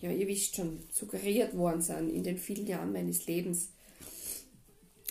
ja, 0.03 0.11
ihr 0.11 0.27
wisst 0.27 0.57
schon, 0.57 0.79
suggeriert 0.91 1.55
worden 1.55 1.81
sind 1.81 2.09
in 2.09 2.23
den 2.23 2.37
vielen 2.37 2.67
Jahren 2.67 2.91
meines 2.91 3.25
Lebens, 3.25 3.69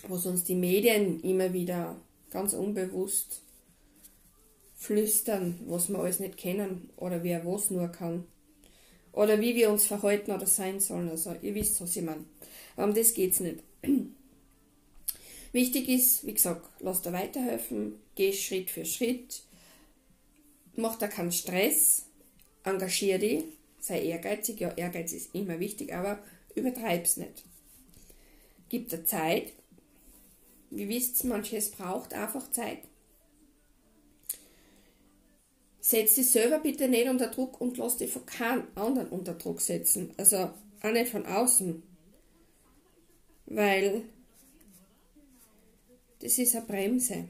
wo 0.07 0.17
uns 0.29 0.45
die 0.45 0.55
Medien 0.55 1.21
immer 1.21 1.55
wieder 1.55 1.97
ganz 2.31 2.53
unbewusst 2.53 3.41
flüstern, 4.77 5.61
was 5.67 5.89
wir 5.89 5.99
alles 5.99 6.21
nicht 6.21 6.37
kennen 6.37 6.91
oder 6.97 7.23
wer 7.23 7.47
was 7.47 7.71
nur 7.71 7.89
kann. 7.89 8.27
Oder 9.13 9.41
wie 9.41 9.55
wir 9.55 9.71
uns 9.71 9.87
verhalten 9.87 10.33
oder 10.33 10.47
sein 10.47 10.79
sollen. 10.79 11.09
Also 11.09 11.35
ihr 11.41 11.55
wisst, 11.55 11.81
was 11.81 11.97
ich 11.97 12.03
meine. 12.03 12.25
Um 12.77 12.93
das 12.93 13.15
geht 13.15 13.33
es 13.33 13.41
nicht. 13.41 13.61
Wichtig 15.53 15.89
ist, 15.89 16.27
wie 16.27 16.35
gesagt, 16.35 16.69
lass 16.81 17.01
dir 17.01 17.13
weiterhelfen, 17.13 17.95
geh 18.15 18.33
Schritt 18.33 18.69
für 18.69 18.85
Schritt, 18.85 19.43
mach 20.77 20.97
da 20.97 21.09
keinen 21.09 21.33
Stress, 21.33 22.07
engagier 22.65 23.19
dich, 23.19 23.45
sei 23.81 24.03
ehrgeizig, 24.03 24.61
ja, 24.61 24.73
Ehrgeiz 24.73 25.13
ist 25.13 25.35
immer 25.35 25.59
wichtig, 25.59 25.95
aber 25.95 26.23
übertreib's 26.55 27.17
nicht. 27.17 27.45
Gib 28.69 28.89
dir 28.89 29.05
Zeit. 29.05 29.53
Wie 30.71 30.89
wisst 30.89 31.25
manches 31.25 31.71
braucht 31.71 32.15
einfach 32.15 32.51
Zeit. 32.51 32.79
Setz 35.81 36.15
dich 36.15 36.31
selber 36.31 36.61
bitte 36.61 36.89
nicht 36.89 37.09
unter 37.09 37.27
Druck 37.27 37.61
und 37.61 37.77
lass 37.77 37.99
dich 37.99 38.11
von 38.11 38.25
keinem 38.25 38.67
anderen 38.77 39.09
unter 39.09 39.35
Druck 39.35 39.61
setzen. 39.61 40.15
Also 40.17 40.51
auch 40.81 40.93
nicht 40.93 41.11
von 41.11 41.27
außen. 41.27 41.83
Weil 43.47 44.05
das 46.21 46.39
ist 46.39 46.55
eine 46.55 46.65
Bremse. 46.65 47.29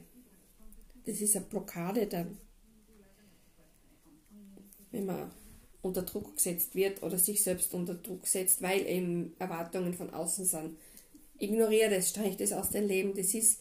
Das 1.05 1.19
ist 1.19 1.35
eine 1.35 1.45
Blockade 1.45 2.07
dann. 2.07 2.37
Wenn 4.93 5.05
man 5.05 5.29
unter 5.83 6.01
Druck 6.01 6.35
gesetzt 6.37 6.73
wird 6.73 7.03
oder 7.03 7.19
sich 7.19 7.43
selbst 7.43 7.73
unter 7.73 7.93
Druck 7.93 8.25
setzt, 8.25 8.61
weil 8.61 8.87
eben 8.87 9.35
Erwartungen 9.37 9.93
von 9.93 10.09
außen 10.09 10.45
sind. 10.45 10.77
Ignoriere 11.37 11.89
das, 11.89 12.09
streich 12.09 12.37
das 12.37 12.53
aus 12.53 12.69
deinem 12.69 12.87
Leben. 12.87 13.13
Das 13.13 13.33
ist, 13.33 13.59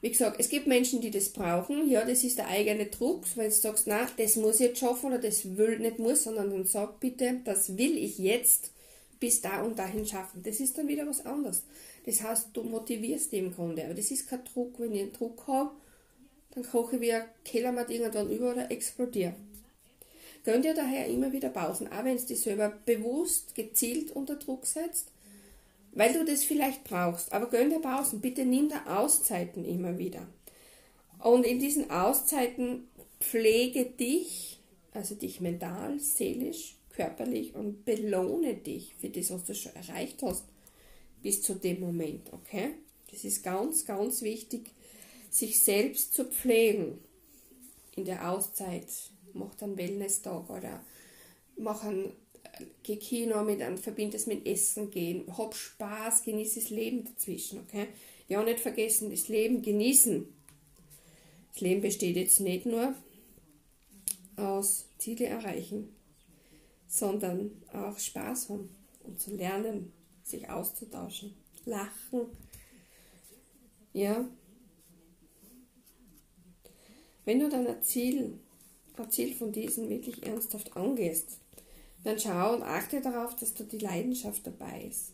wie 0.00 0.10
gesagt, 0.10 0.40
es 0.40 0.48
gibt 0.48 0.66
Menschen, 0.66 1.02
die 1.02 1.10
das 1.10 1.28
brauchen. 1.28 1.88
Ja, 1.88 2.04
das 2.04 2.24
ist 2.24 2.38
der 2.38 2.48
eigene 2.48 2.86
Druck, 2.86 3.24
weil 3.36 3.50
du 3.50 3.54
sagst, 3.54 3.86
na, 3.86 4.08
das 4.16 4.36
muss 4.36 4.54
ich 4.54 4.68
jetzt 4.68 4.80
schaffen 4.80 5.06
oder 5.06 5.18
das 5.18 5.56
will 5.56 5.78
nicht 5.78 5.98
muss, 5.98 6.24
sondern 6.24 6.50
dann 6.50 6.64
sag 6.64 6.98
bitte, 6.98 7.40
das 7.44 7.76
will 7.76 7.98
ich 7.98 8.18
jetzt 8.18 8.70
bis 9.20 9.42
da 9.42 9.62
und 9.62 9.78
dahin 9.78 10.06
schaffen. 10.06 10.42
Das 10.42 10.60
ist 10.60 10.78
dann 10.78 10.88
wieder 10.88 11.06
was 11.06 11.24
anderes. 11.26 11.62
Das 12.06 12.22
heißt, 12.22 12.48
du 12.54 12.62
motivierst 12.64 13.30
dich 13.30 13.40
im 13.40 13.54
Grunde. 13.54 13.84
Aber 13.84 13.94
das 13.94 14.10
ist 14.10 14.28
kein 14.28 14.44
Druck, 14.44 14.80
wenn 14.80 14.94
ich 14.94 15.02
einen 15.02 15.12
Druck 15.12 15.46
habe 15.46 15.70
dann 16.54 16.64
koche 16.64 17.00
wie 17.00 17.12
ein 17.12 17.24
Kellermatt 17.44 17.90
irgendwann 17.90 18.30
über 18.30 18.52
oder 18.52 18.70
explodiere. 18.70 19.34
Gönn 20.44 20.62
dir 20.62 20.74
daher 20.74 21.06
immer 21.06 21.32
wieder 21.32 21.48
Pausen, 21.48 21.90
auch 21.92 22.04
wenn 22.04 22.16
es 22.16 22.26
dich 22.26 22.40
selber 22.40 22.70
bewusst, 22.84 23.54
gezielt 23.54 24.10
unter 24.10 24.36
Druck 24.36 24.66
setzt, 24.66 25.08
weil 25.92 26.12
du 26.12 26.24
das 26.24 26.44
vielleicht 26.44 26.84
brauchst. 26.84 27.32
Aber 27.32 27.48
gönn 27.48 27.70
dir 27.70 27.80
Pausen, 27.80 28.20
bitte 28.20 28.44
nimm 28.44 28.68
da 28.68 28.98
Auszeiten 28.98 29.64
immer 29.64 29.98
wieder. 29.98 30.26
Und 31.20 31.46
in 31.46 31.60
diesen 31.60 31.90
Auszeiten 31.90 32.88
pflege 33.20 33.84
dich, 33.84 34.58
also 34.92 35.14
dich 35.14 35.40
mental, 35.40 36.00
seelisch, 36.00 36.74
körperlich 36.90 37.54
und 37.54 37.84
belohne 37.84 38.54
dich 38.54 38.94
für 39.00 39.08
das, 39.08 39.30
was 39.30 39.44
du 39.44 39.54
schon 39.54 39.74
erreicht 39.76 40.22
hast 40.22 40.44
bis 41.22 41.40
zu 41.42 41.54
dem 41.54 41.80
Moment, 41.80 42.32
okay? 42.32 42.72
Das 43.10 43.24
ist 43.24 43.42
ganz, 43.42 43.84
ganz 43.84 44.22
wichtig, 44.22 44.70
sich 45.32 45.64
selbst 45.64 46.14
zu 46.14 46.26
pflegen 46.26 46.98
in 47.96 48.04
der 48.04 48.30
Auszeit. 48.30 48.86
Mach 49.32 49.60
einen 49.62 49.78
Wellness-Tag 49.78 50.50
oder 50.50 50.84
mach 51.56 51.84
ein 51.84 52.12
geh 52.82 52.96
Kino 52.96 53.42
mit 53.42 53.62
einem, 53.62 53.78
verbind 53.78 54.14
es 54.14 54.26
mit 54.26 54.46
Essen 54.46 54.90
gehen, 54.90 55.24
hab 55.36 55.54
Spaß, 55.54 56.22
genieße 56.22 56.60
das 56.60 56.70
Leben 56.70 57.04
dazwischen, 57.04 57.60
okay? 57.60 57.88
Ja, 58.28 58.42
nicht 58.42 58.60
vergessen, 58.60 59.10
das 59.10 59.28
Leben 59.28 59.62
genießen. 59.62 60.26
Das 61.52 61.60
Leben 61.60 61.80
besteht 61.80 62.16
jetzt 62.16 62.40
nicht 62.40 62.66
nur 62.66 62.94
aus 64.36 64.86
Ziele 64.98 65.26
erreichen, 65.26 65.94
sondern 66.88 67.50
auch 67.72 67.98
Spaß 67.98 68.50
haben 68.50 68.74
und 69.04 69.20
zu 69.20 69.34
lernen, 69.34 69.92
sich 70.22 70.48
auszutauschen, 70.48 71.34
lachen. 71.64 72.26
Ja. 73.92 74.28
Wenn 77.24 77.40
du 77.40 77.48
dann 77.48 77.66
ein 77.66 77.82
Ziel, 77.82 78.38
Ziel 79.08 79.34
von 79.34 79.52
diesen 79.52 79.88
wirklich 79.88 80.26
ernsthaft 80.26 80.76
angehst, 80.76 81.38
dann 82.04 82.18
schau 82.18 82.54
und 82.54 82.62
achte 82.62 83.00
darauf, 83.00 83.36
dass 83.36 83.54
da 83.54 83.64
die 83.64 83.78
Leidenschaft 83.78 84.46
dabei 84.46 84.86
ist. 84.88 85.12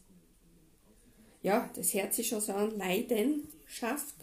Ja, 1.43 1.71
das 1.75 1.95
hört 1.95 2.15
sich 2.15 2.29
schon 2.29 2.41
so 2.41 2.53
an, 2.53 2.77
Leidenschaft. 2.77 4.15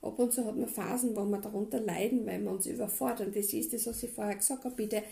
Ab 0.00 0.18
und 0.18 0.32
zu 0.32 0.44
hat 0.44 0.56
man 0.56 0.68
Phasen, 0.68 1.16
wo 1.16 1.24
wir 1.24 1.38
darunter 1.38 1.80
leiden, 1.80 2.26
weil 2.26 2.40
wir 2.42 2.50
uns 2.50 2.66
überfordern. 2.66 3.32
Das 3.32 3.52
ist 3.52 3.72
das, 3.72 3.86
was 3.86 4.02
ich 4.02 4.10
vorher 4.10 4.36
gesagt 4.36 4.64
habe. 4.64 4.74
Bitte 4.74 5.02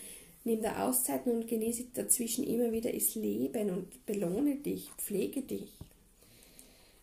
nimm 0.44 0.62
da 0.62 0.86
Auszeiten 0.86 1.32
und 1.32 1.48
genieße 1.48 1.86
dazwischen 1.94 2.44
immer 2.44 2.72
wieder 2.72 2.92
das 2.92 3.14
Leben 3.14 3.70
und 3.70 4.04
belohne 4.06 4.56
dich, 4.56 4.90
pflege 4.98 5.42
dich. 5.42 5.78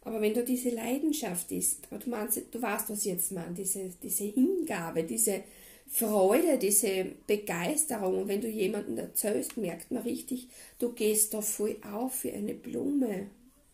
Aber 0.02 0.22
wenn 0.22 0.34
du 0.34 0.44
diese 0.44 0.70
Leidenschaft 0.70 1.52
ist, 1.52 1.88
du 1.92 1.98
du 1.98 2.62
weißt, 2.62 2.90
was 2.90 3.00
ich 3.00 3.12
jetzt 3.12 3.32
meine, 3.32 3.54
diese, 3.54 3.92
diese 4.02 4.24
Hingabe, 4.24 5.04
diese 5.04 5.44
Freude, 5.88 6.58
diese 6.58 7.06
Begeisterung, 7.28 8.22
und 8.22 8.28
wenn 8.28 8.42
du 8.42 8.48
jemanden 8.48 8.98
erzählst, 8.98 9.58
merkt 9.58 9.92
man 9.92 10.04
richtig, 10.04 10.48
du 10.78 10.94
gehst 10.94 11.34
da 11.34 11.42
voll 11.42 11.78
auf 11.92 12.24
wie 12.24 12.32
eine 12.32 12.54
Blume. 12.54 13.28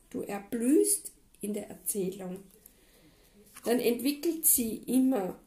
Du 0.10 0.22
erblühst 0.22 1.12
in 1.42 1.54
der 1.54 1.70
Erzählung. 1.70 2.38
Dann 3.66 3.80
entwickelt 3.80 4.46
sie 4.46 4.78
immer 4.88 5.38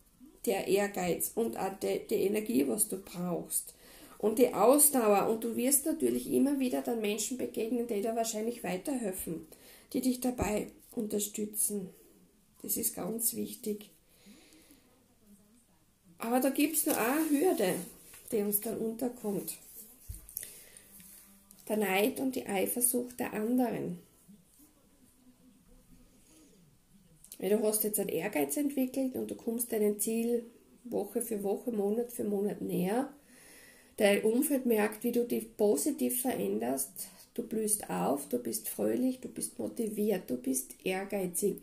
der 0.45 0.69
Ehrgeiz 0.69 1.33
und 1.35 1.57
auch 1.57 1.79
die, 1.81 2.07
die 2.09 2.15
Energie, 2.15 2.67
was 2.69 2.89
du 2.89 2.99
brauchst 2.99 3.75
und 4.19 4.39
die 4.39 4.53
Ausdauer. 4.53 5.29
Und 5.29 5.45
du 5.45 5.57
wirst 5.57 5.87
natürlich 5.87 6.31
immer 6.31 6.59
wieder 6.59 6.83
dann 6.83 7.01
Menschen 7.01 7.39
begegnen, 7.39 7.87
die 7.87 8.03
dir 8.03 8.15
wahrscheinlich 8.15 8.63
weiterhelfen, 8.63 9.47
die 9.93 10.01
dich 10.01 10.21
dabei 10.21 10.73
unterstützen. 10.93 11.91
Das 12.63 12.77
ist 12.77 12.95
ganz 12.95 13.35
wichtig. 13.35 13.91
Aber 16.19 16.41
da 16.41 16.51
gibt 16.51 16.77
es 16.77 16.87
nur 16.87 16.99
eine 16.99 17.31
Hürde, 17.31 17.75
die 18.33 18.39
uns 18.39 18.61
dann 18.61 18.79
unterkommt. 18.79 19.59
Der 21.69 21.77
Neid 21.77 22.19
und 22.19 22.35
die 22.35 22.47
Eifersucht 22.47 23.21
der 23.21 23.33
anderen. 23.35 23.99
Du 27.39 27.63
hast 27.63 27.85
jetzt 27.85 28.01
einen 28.01 28.09
Ehrgeiz 28.09 28.57
entwickelt 28.57 29.15
und 29.15 29.31
du 29.31 29.37
kommst 29.37 29.71
deinem 29.71 30.01
Ziel 30.01 30.45
Woche 30.85 31.23
für 31.23 31.43
Woche, 31.45 31.71
Monat 31.71 32.11
für 32.11 32.25
Monat 32.25 32.61
näher 32.61 33.13
dein 33.99 34.23
Umfeld 34.23 34.65
merkt, 34.65 35.05
wie 35.05 35.13
du 35.13 35.25
dich 35.25 35.57
positiv 35.57 36.23
veränderst. 36.23 37.09
Du 37.39 37.45
blühst 37.45 37.89
auf, 37.89 38.29
du 38.29 38.39
bist 38.39 38.69
fröhlich, 38.69 39.21
du 39.21 39.29
bist 39.29 39.61
motiviert, 39.61 40.29
du 40.29 40.37
bist 40.37 40.75
ehrgeizig, 40.83 41.63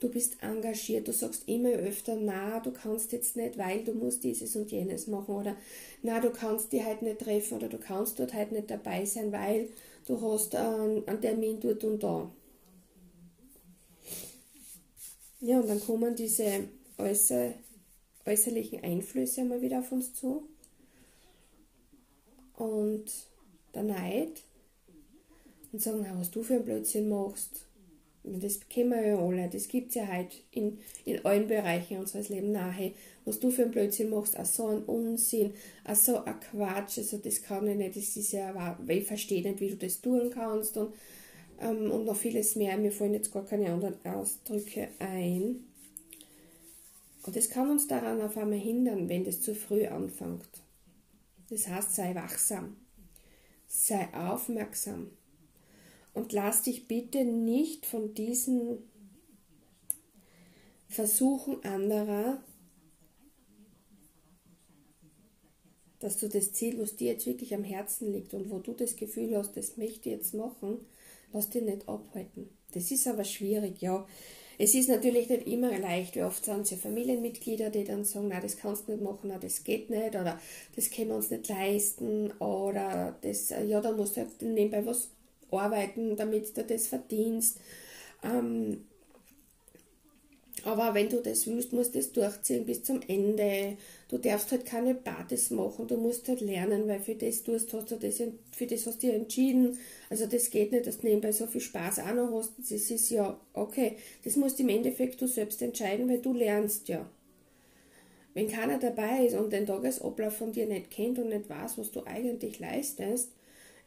du 0.00 0.08
bist 0.08 0.42
engagiert, 0.42 1.06
du 1.06 1.12
sagst 1.12 1.44
immer 1.46 1.68
öfter, 1.68 2.16
na, 2.16 2.58
du 2.58 2.72
kannst 2.72 3.12
jetzt 3.12 3.36
nicht, 3.36 3.56
weil 3.56 3.84
du 3.84 3.92
musst 3.92 4.24
dieses 4.24 4.56
und 4.56 4.72
jenes 4.72 5.06
machen 5.06 5.36
oder 5.36 5.56
na, 6.02 6.18
du 6.18 6.30
kannst 6.30 6.72
die 6.72 6.82
halt 6.82 7.02
nicht 7.02 7.20
treffen 7.20 7.58
oder 7.58 7.68
du 7.68 7.78
kannst 7.78 8.18
dort 8.18 8.34
halt 8.34 8.50
nicht 8.50 8.68
dabei 8.68 9.04
sein, 9.04 9.30
weil 9.30 9.68
du 10.06 10.20
hast 10.20 10.56
einen, 10.56 11.06
einen 11.06 11.20
Termin 11.20 11.60
dort 11.60 11.84
und 11.84 12.02
da. 12.02 12.28
Ja, 15.38 15.60
und 15.60 15.68
dann 15.68 15.80
kommen 15.80 16.16
diese 16.16 16.64
äußer, 16.98 17.54
äußerlichen 18.26 18.82
Einflüsse 18.82 19.44
mal 19.44 19.62
wieder 19.62 19.78
auf 19.78 19.92
uns 19.92 20.14
zu 20.14 20.48
und 22.56 23.04
der 23.72 23.84
Neid 23.84 24.42
und 25.72 25.80
sagen, 25.80 26.06
was 26.16 26.30
du 26.30 26.42
für 26.42 26.54
ein 26.54 26.64
Blödsinn 26.64 27.08
machst. 27.08 27.66
Das 28.24 28.60
kennen 28.68 28.90
wir 28.90 29.04
ja 29.04 29.18
alle, 29.18 29.48
das 29.48 29.66
gibt 29.66 29.88
es 29.88 29.96
ja 29.96 30.06
halt 30.06 30.44
in, 30.52 30.78
in 31.04 31.24
allen 31.24 31.48
Bereichen 31.48 31.98
unseres 31.98 32.28
Lebens 32.28 32.52
nahe. 32.52 32.92
Was 33.24 33.40
du 33.40 33.50
für 33.50 33.64
ein 33.64 33.72
Blödsinn 33.72 34.10
machst, 34.10 34.38
auch 34.38 34.44
so 34.44 34.66
ein 34.66 34.84
Unsinn, 34.84 35.54
auch 35.84 35.96
so 35.96 36.22
ein 36.22 36.38
Quatsch, 36.38 36.98
also 36.98 37.18
das 37.18 37.42
kann 37.42 37.66
ich 37.66 37.76
nicht, 37.76 37.96
das 37.96 38.16
ist 38.16 38.32
ja, 38.32 38.76
weil 38.84 38.98
ich 38.98 39.06
verstehe 39.06 39.42
nicht, 39.42 39.60
wie 39.60 39.70
du 39.70 39.76
das 39.76 40.00
tun 40.00 40.30
kannst 40.30 40.76
und, 40.76 40.94
ähm, 41.60 41.90
und 41.90 42.04
noch 42.04 42.16
vieles 42.16 42.54
mehr. 42.54 42.76
Mir 42.76 42.92
fallen 42.92 43.14
jetzt 43.14 43.32
gar 43.32 43.44
keine 43.44 43.72
anderen 43.72 44.04
Ausdrücke 44.04 44.88
ein. 45.00 45.64
Und 47.24 47.36
das 47.36 47.50
kann 47.50 47.70
uns 47.70 47.88
daran 47.88 48.20
auf 48.20 48.36
einmal 48.36 48.58
hindern, 48.58 49.08
wenn 49.08 49.24
das 49.24 49.40
zu 49.40 49.54
früh 49.54 49.86
anfängt. 49.86 50.48
Das 51.50 51.66
heißt, 51.66 51.94
sei 51.96 52.14
wachsam, 52.14 52.76
sei 53.66 54.08
aufmerksam 54.14 55.10
und 56.14 56.32
lass 56.32 56.62
dich 56.62 56.88
bitte 56.88 57.24
nicht 57.24 57.86
von 57.86 58.14
diesen 58.14 58.78
Versuchen 60.88 61.64
anderer, 61.64 62.42
dass 66.00 66.18
du 66.18 66.28
das 66.28 66.52
Ziel, 66.52 66.78
was 66.80 66.96
dir 66.96 67.12
jetzt 67.12 67.26
wirklich 67.26 67.54
am 67.54 67.64
Herzen 67.64 68.12
liegt 68.12 68.34
und 68.34 68.50
wo 68.50 68.58
du 68.58 68.72
das 68.72 68.96
Gefühl 68.96 69.36
hast, 69.36 69.56
das 69.56 69.76
möchte 69.76 70.08
ich 70.08 70.16
jetzt 70.16 70.34
machen, 70.34 70.84
lass 71.32 71.48
dir 71.48 71.62
nicht 71.62 71.88
abhalten. 71.88 72.50
Das 72.72 72.90
ist 72.90 73.06
aber 73.06 73.24
schwierig, 73.24 73.80
ja. 73.80 74.06
Es 74.58 74.74
ist 74.74 74.88
natürlich 74.88 75.28
nicht 75.28 75.46
immer 75.46 75.76
leicht, 75.78 76.14
wie 76.14 76.22
oft 76.22 76.44
sind 76.44 76.62
es 76.62 76.70
ja 76.70 76.76
Familienmitglieder, 76.76 77.70
die 77.70 77.84
dann 77.84 78.04
sagen, 78.04 78.28
na 78.28 78.40
das 78.40 78.58
kannst 78.58 78.86
du 78.86 78.92
nicht 78.92 79.02
machen, 79.02 79.30
na 79.30 79.38
das 79.38 79.64
geht 79.64 79.90
nicht 79.90 80.10
oder 80.14 80.38
das 80.76 80.90
können 80.90 81.08
wir 81.08 81.16
uns 81.16 81.30
nicht 81.30 81.48
leisten 81.48 82.32
oder 82.32 83.16
das, 83.22 83.50
ja, 83.50 83.80
da 83.80 83.92
musst 83.92 84.16
du 84.16 84.20
halt 84.20 84.42
nebenbei 84.42 84.84
was 84.84 85.08
arbeiten, 85.52 86.16
damit 86.16 86.56
du 86.56 86.64
das 86.64 86.86
verdienst. 86.86 87.58
Ähm, 88.22 88.84
aber 90.64 90.94
wenn 90.94 91.08
du 91.08 91.20
das 91.20 91.46
willst, 91.46 91.72
musst 91.72 91.94
du 91.94 91.98
das 91.98 92.12
durchziehen 92.12 92.64
bis 92.64 92.84
zum 92.84 93.00
Ende. 93.08 93.76
Du 94.08 94.18
darfst 94.18 94.52
halt 94.52 94.64
keine 94.64 94.94
Partys 94.94 95.50
machen, 95.50 95.88
du 95.88 95.96
musst 95.96 96.28
halt 96.28 96.40
lernen, 96.40 96.86
weil 96.86 97.00
für 97.00 97.16
das 97.16 97.42
tust, 97.42 97.72
hast 97.72 97.90
du 97.90 97.96
das, 97.96 98.22
für 98.52 98.66
das 98.66 98.86
hast 98.86 99.02
du 99.02 99.06
dich 99.08 99.16
entschieden. 99.16 99.78
Also 100.08 100.26
das 100.26 100.50
geht 100.50 100.70
nicht, 100.70 100.86
dass 100.86 100.98
du 100.98 101.06
nebenbei 101.06 101.32
so 101.32 101.46
viel 101.46 101.60
Spaß 101.60 102.00
auch 102.00 102.14
noch 102.14 102.32
hast. 102.32 102.52
Das 102.58 102.70
ist 102.70 103.10
ja 103.10 103.40
okay. 103.54 103.96
Das 104.24 104.36
musst 104.36 104.60
im 104.60 104.68
Endeffekt 104.68 105.20
du 105.20 105.26
selbst 105.26 105.60
entscheiden, 105.62 106.08
weil 106.08 106.20
du 106.20 106.32
lernst 106.32 106.88
ja. 106.88 107.08
Wenn 108.34 108.48
keiner 108.48 108.78
dabei 108.78 109.26
ist 109.26 109.34
und 109.34 109.52
den 109.52 109.66
Tagesablauf 109.66 110.36
von 110.36 110.52
dir 110.52 110.66
nicht 110.66 110.90
kennt 110.90 111.18
und 111.18 111.28
nicht 111.28 111.50
weiß, 111.50 111.76
was 111.76 111.90
du 111.90 112.06
eigentlich 112.06 112.60
leistest, 112.60 113.30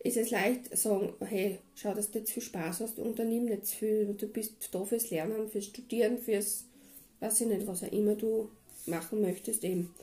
ist 0.06 0.18
es 0.18 0.30
leicht 0.30 0.70
zu 0.70 0.78
sagen, 0.78 1.14
hey, 1.20 1.58
schau, 1.74 1.94
dass 1.96 2.12
du 2.12 2.20
jetzt 2.20 2.32
viel 2.32 2.44
Spaß 2.44 2.82
hast, 2.82 3.00
unternimm 3.00 3.46
nicht 3.46 3.66
zu 3.66 3.78
viel, 3.78 4.14
du 4.14 4.28
bist 4.28 4.70
da 4.72 4.86
fürs 4.86 5.10
Lernen, 5.10 5.50
fürs 5.50 5.66
Studieren, 5.66 6.20
fürs, 6.20 6.66
weiß 7.22 7.42
ich 7.42 7.48
nicht, 7.48 7.66
was 7.66 7.84
auch 7.84 7.92
immer 7.92 8.14
du 8.14 8.50
machen 8.86 9.22
möchtest 9.22 9.64
eben. 9.64 9.96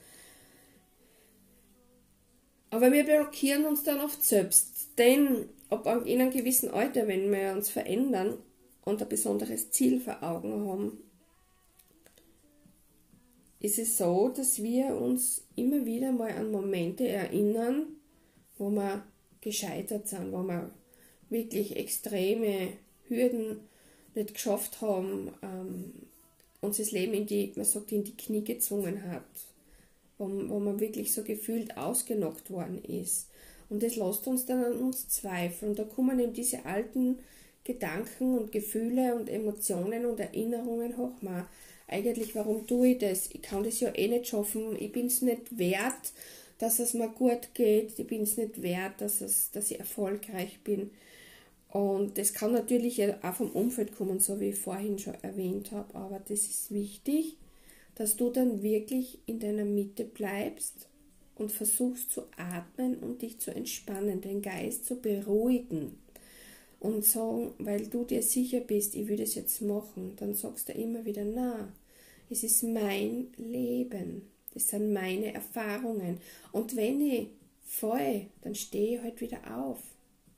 Aber 2.70 2.90
wir 2.90 3.04
blockieren 3.04 3.64
uns 3.64 3.84
dann 3.84 4.00
oft 4.00 4.24
selbst, 4.24 4.88
denn 4.98 5.48
ab 5.70 5.86
in 6.04 6.20
einem 6.20 6.32
gewissen 6.32 6.70
Alter, 6.70 7.06
wenn 7.06 7.30
wir 7.30 7.52
uns 7.52 7.68
verändern 7.68 8.38
und 8.84 9.00
ein 9.00 9.08
besonderes 9.08 9.70
Ziel 9.70 10.00
vor 10.00 10.20
Augen 10.22 10.66
haben, 10.68 10.98
ist 13.60 13.78
es 13.78 13.96
so, 13.96 14.30
dass 14.30 14.60
wir 14.64 14.96
uns 14.96 15.44
immer 15.54 15.86
wieder 15.86 16.10
mal 16.10 16.32
an 16.32 16.50
Momente 16.50 17.06
erinnern, 17.06 17.86
wo 18.58 18.68
wir 18.70 19.04
gescheitert 19.42 20.08
sind, 20.08 20.32
wo 20.32 20.42
wir 20.42 20.70
wirklich 21.28 21.76
extreme 21.76 22.68
Hürden 23.08 23.60
nicht 24.14 24.34
geschafft 24.34 24.80
haben, 24.80 25.32
ähm, 25.42 25.92
uns 26.60 26.78
das 26.78 26.92
Leben 26.92 27.12
in 27.12 27.26
die, 27.26 27.52
man 27.56 27.64
sagt, 27.64 27.92
in 27.92 28.04
die 28.04 28.16
Knie 28.16 28.44
gezwungen 28.44 29.10
hat, 29.10 29.24
wo, 30.16 30.26
wo 30.26 30.60
man 30.60 30.80
wirklich 30.80 31.12
so 31.12 31.22
gefühlt 31.22 31.76
ausgenockt 31.76 32.50
worden 32.50 32.82
ist. 32.84 33.28
Und 33.68 33.82
das 33.82 33.96
lässt 33.96 34.26
uns 34.26 34.46
dann 34.46 34.64
an 34.64 34.76
uns 34.78 35.08
zweifeln. 35.08 35.70
Und 35.70 35.78
da 35.78 35.84
kommen 35.84 36.20
eben 36.20 36.34
diese 36.34 36.64
alten 36.66 37.18
Gedanken 37.64 38.38
und 38.38 38.52
Gefühle 38.52 39.14
und 39.14 39.28
Emotionen 39.28 40.04
und 40.04 40.20
Erinnerungen 40.20 40.96
hoch. 40.96 41.22
Man, 41.22 41.46
eigentlich, 41.88 42.34
warum 42.34 42.66
tue 42.66 42.88
ich 42.88 42.98
das? 42.98 43.30
Ich 43.32 43.42
kann 43.42 43.64
das 43.64 43.80
ja 43.80 43.94
eh 43.94 44.08
nicht 44.08 44.28
schaffen. 44.28 44.76
Ich 44.78 44.92
bin 44.92 45.06
es 45.06 45.22
nicht 45.22 45.58
wert, 45.58 46.12
dass 46.62 46.78
es 46.78 46.94
mir 46.94 47.08
gut 47.08 47.54
geht. 47.54 47.98
Ich 47.98 48.06
bin 48.06 48.22
es 48.22 48.36
nicht 48.36 48.62
wert, 48.62 49.00
dass, 49.00 49.20
es, 49.20 49.50
dass 49.50 49.72
ich 49.72 49.80
erfolgreich 49.80 50.60
bin. 50.62 50.92
Und 51.70 52.16
das 52.18 52.34
kann 52.34 52.52
natürlich 52.52 53.02
auch 53.24 53.34
vom 53.34 53.50
Umfeld 53.50 53.96
kommen, 53.96 54.20
so 54.20 54.38
wie 54.38 54.50
ich 54.50 54.58
vorhin 54.58 54.96
schon 54.96 55.16
erwähnt 55.22 55.72
habe. 55.72 55.92
Aber 55.96 56.20
das 56.20 56.42
ist 56.42 56.70
wichtig, 56.70 57.36
dass 57.96 58.14
du 58.14 58.30
dann 58.30 58.62
wirklich 58.62 59.18
in 59.26 59.40
deiner 59.40 59.64
Mitte 59.64 60.04
bleibst 60.04 60.86
und 61.34 61.50
versuchst 61.50 62.12
zu 62.12 62.22
atmen 62.36 62.94
und 62.98 63.22
dich 63.22 63.40
zu 63.40 63.52
entspannen, 63.52 64.20
den 64.20 64.40
Geist 64.40 64.86
zu 64.86 65.00
beruhigen 65.00 65.98
und 66.78 67.04
sagen, 67.04 67.54
weil 67.58 67.88
du 67.88 68.04
dir 68.04 68.22
sicher 68.22 68.60
bist, 68.60 68.94
ich 68.94 69.08
will 69.08 69.16
das 69.16 69.34
jetzt 69.34 69.62
machen, 69.62 70.12
dann 70.14 70.34
sagst 70.34 70.68
du 70.68 70.74
immer 70.74 71.04
wieder, 71.04 71.24
na, 71.24 71.72
es 72.30 72.44
ist 72.44 72.62
mein 72.62 73.32
Leben, 73.36 74.31
das 74.54 74.68
sind 74.68 74.92
meine 74.92 75.32
Erfahrungen. 75.34 76.20
Und 76.52 76.76
wenn 76.76 77.00
ich 77.00 77.28
falle, 77.64 78.26
dann 78.42 78.54
stehe 78.54 78.96
ich 78.96 79.02
halt 79.02 79.20
wieder 79.20 79.38
auf 79.56 79.78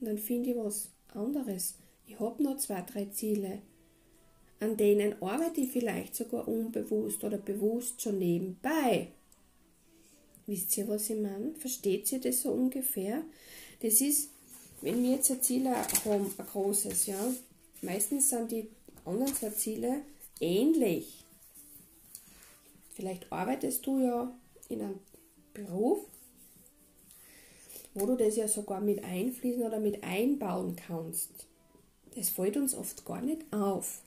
und 0.01 0.07
dann 0.07 0.19
finde 0.19 0.51
ich 0.51 0.57
was 0.57 0.91
anderes. 1.15 1.75
Ich 2.07 2.19
habe 2.21 2.43
noch 2.43 2.59
zwei, 2.59 2.83
drei 2.83 3.07
Ziele, 3.07 3.61
an 4.61 4.77
denen 4.77 5.21
arbeite 5.23 5.63
ich 5.63 5.73
vielleicht 5.73 6.15
sogar 6.15 6.47
unbewusst 6.47 7.25
oder 7.25 7.39
bewusst 7.39 8.01
schon 8.01 8.19
nebenbei. 8.19 9.09
Wisst 10.47 10.77
ihr, 10.77 10.87
was 10.89 11.11
ich 11.11 11.21
meine? 11.21 11.55
Versteht 11.59 12.11
ihr 12.13 12.21
das 12.21 12.43
so 12.43 12.51
ungefähr? 12.51 13.23
Das 13.81 14.01
ist, 14.01 14.31
wenn 14.83 15.03
wir 15.03 15.13
jetzt 15.13 15.31
ein 15.31 15.43
Ziel 15.43 15.69
haben, 15.69 16.33
ein 16.39 16.47
großes, 16.47 17.07
ja, 17.07 17.35
meistens 17.81 18.29
sind 18.29 18.53
die 18.53 18.69
anderen 19.05 19.35
zwei 19.35 19.51
Ziele 19.51 20.03
ähnlich. 20.41 21.24
Vielleicht 22.95 23.31
arbeitest 23.33 23.85
du 23.87 23.99
ja 23.99 24.33
in 24.69 24.81
einem 24.81 25.01
Beruf, 25.53 26.07
wo 27.93 28.07
du 28.07 28.17
das 28.17 28.37
ja 28.37 28.47
sogar 28.49 28.81
mit 28.81 29.03
einfließen 29.05 29.63
oder 29.63 29.81
mit 29.81 30.03
einbauen 30.05 30.77
kannst. 30.77 31.49
Das 32.15 32.29
fällt 32.29 32.57
uns 32.57 32.75
oft 32.75 33.05
gar 33.05 33.21
nicht 33.21 33.53
auf. 33.53 34.03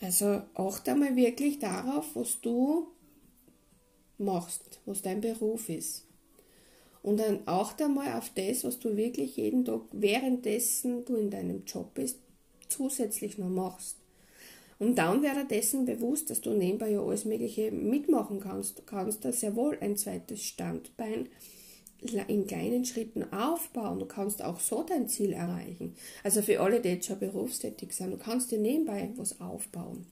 Also 0.00 0.42
achte 0.54 0.92
einmal 0.92 1.16
wirklich 1.16 1.58
darauf, 1.58 2.14
was 2.14 2.40
du 2.40 2.88
machst, 4.18 4.80
was 4.86 5.02
dein 5.02 5.20
Beruf 5.20 5.68
ist. 5.68 6.06
Und 7.02 7.18
dann 7.18 7.40
achte 7.46 7.86
einmal 7.86 8.16
auf 8.16 8.30
das, 8.34 8.62
was 8.62 8.78
du 8.78 8.96
wirklich 8.96 9.36
jeden 9.36 9.64
Tag, 9.64 9.80
währenddessen 9.90 11.04
du 11.04 11.16
in 11.16 11.30
deinem 11.30 11.64
Job 11.64 11.92
bist, 11.94 12.18
zusätzlich 12.68 13.36
noch 13.36 13.48
machst. 13.48 13.96
Und 14.78 14.96
dann 14.96 15.22
wäre 15.22 15.44
dessen 15.44 15.84
bewusst, 15.84 16.30
dass 16.30 16.40
du 16.40 16.50
nebenbei 16.50 16.90
ja 16.90 17.00
alles 17.00 17.24
Mögliche 17.24 17.70
mitmachen 17.70 18.40
kannst. 18.40 18.78
Du 18.78 18.82
kannst 18.82 19.24
da 19.24 19.32
sehr 19.32 19.54
wohl 19.54 19.78
ein 19.80 19.96
zweites 19.96 20.42
Standbein 20.42 21.28
in 22.28 22.46
kleinen 22.46 22.84
Schritten 22.84 23.32
aufbauen. 23.32 23.98
Du 23.98 24.06
kannst 24.06 24.42
auch 24.42 24.60
so 24.60 24.82
dein 24.82 25.08
Ziel 25.08 25.32
erreichen. 25.32 25.94
Also 26.22 26.42
für 26.42 26.60
alle, 26.60 26.80
die 26.80 26.90
jetzt 26.90 27.06
schon 27.06 27.18
berufstätig 27.18 27.92
sind, 27.92 28.10
du 28.10 28.18
kannst 28.18 28.50
dir 28.50 28.58
nebenbei 28.58 29.10
was 29.16 29.40
aufbauen. 29.40 30.06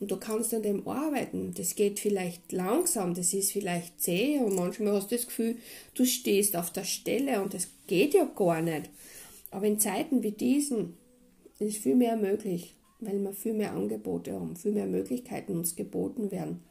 Und 0.00 0.12
du 0.12 0.16
kannst 0.16 0.54
an 0.54 0.62
dem 0.62 0.86
arbeiten. 0.86 1.54
Das 1.56 1.74
geht 1.74 1.98
vielleicht 1.98 2.52
langsam, 2.52 3.14
das 3.14 3.34
ist 3.34 3.50
vielleicht 3.50 4.00
zäh 4.00 4.38
und 4.38 4.54
manchmal 4.54 4.92
hast 4.92 5.10
du 5.10 5.16
das 5.16 5.26
Gefühl, 5.26 5.56
du 5.94 6.04
stehst 6.04 6.56
auf 6.56 6.70
der 6.70 6.84
Stelle 6.84 7.42
und 7.42 7.52
das 7.52 7.68
geht 7.88 8.14
ja 8.14 8.24
gar 8.24 8.62
nicht. 8.62 8.90
Aber 9.50 9.66
in 9.66 9.80
Zeiten 9.80 10.22
wie 10.22 10.30
diesen 10.30 10.96
ist 11.58 11.78
viel 11.78 11.96
mehr 11.96 12.16
möglich 12.16 12.76
weil 13.00 13.18
wir 13.20 13.32
viel 13.32 13.54
mehr 13.54 13.72
Angebote 13.72 14.32
haben, 14.32 14.56
viel 14.56 14.72
mehr 14.72 14.86
Möglichkeiten 14.86 15.56
uns 15.56 15.76
geboten 15.76 16.30
werden. 16.30 16.62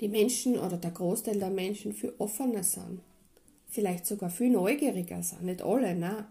Die 0.00 0.08
Menschen 0.08 0.58
oder 0.58 0.76
der 0.76 0.90
Großteil 0.90 1.38
der 1.38 1.50
Menschen 1.50 1.92
viel 1.92 2.12
offener 2.18 2.62
sind, 2.62 3.00
vielleicht 3.68 4.06
sogar 4.06 4.30
viel 4.30 4.50
neugieriger 4.50 5.22
sind, 5.22 5.44
nicht 5.44 5.62
alle, 5.62 5.94
nein. 5.94 6.26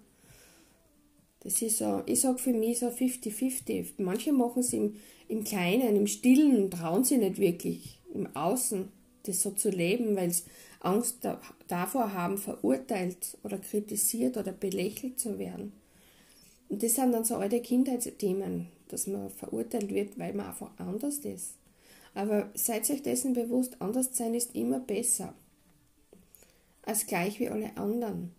Das 1.39 1.61
ist 1.61 1.77
so, 1.77 2.01
ich 2.07 2.21
sage 2.21 2.39
für 2.39 2.53
mich 2.53 2.79
so 2.79 2.87
50-50. 2.87 3.93
Manche 3.97 4.33
machen 4.33 4.61
es 4.61 4.73
im, 4.73 4.95
im 5.27 5.43
Kleinen, 5.43 5.95
im 5.95 6.07
Stillen 6.07 6.63
und 6.63 6.71
trauen 6.71 7.03
sich 7.03 7.19
nicht 7.19 7.37
wirklich 7.37 7.99
im 8.15 8.35
Außen, 8.35 8.89
das 9.23 9.43
so 9.43 9.51
zu 9.51 9.69
leben, 9.69 10.15
weil 10.15 10.31
sie 10.31 10.43
Angst 10.79 11.27
davor 11.67 12.13
haben, 12.13 12.37
verurteilt 12.37 13.37
oder 13.43 13.57
kritisiert 13.57 14.37
oder 14.37 14.53
belächelt 14.53 15.19
zu 15.19 15.37
werden. 15.37 15.73
Und 16.69 16.81
das 16.81 16.95
sind 16.95 17.11
dann 17.11 17.23
so 17.23 17.35
alte 17.35 17.61
Kindheitsthemen, 17.61 18.67
dass 18.87 19.07
man 19.07 19.29
verurteilt 19.29 19.93
wird, 19.93 20.17
weil 20.17 20.33
man 20.33 20.47
einfach 20.47 20.71
anders 20.77 21.19
ist. 21.19 21.55
Aber 22.13 22.49
seid 22.53 22.89
euch 22.89 23.03
dessen 23.03 23.33
bewusst, 23.33 23.81
anders 23.81 24.15
sein 24.15 24.33
ist 24.33 24.55
immer 24.55 24.79
besser 24.79 25.33
als 26.83 27.07
gleich 27.07 27.39
wie 27.39 27.49
alle 27.49 27.75
anderen. 27.77 28.31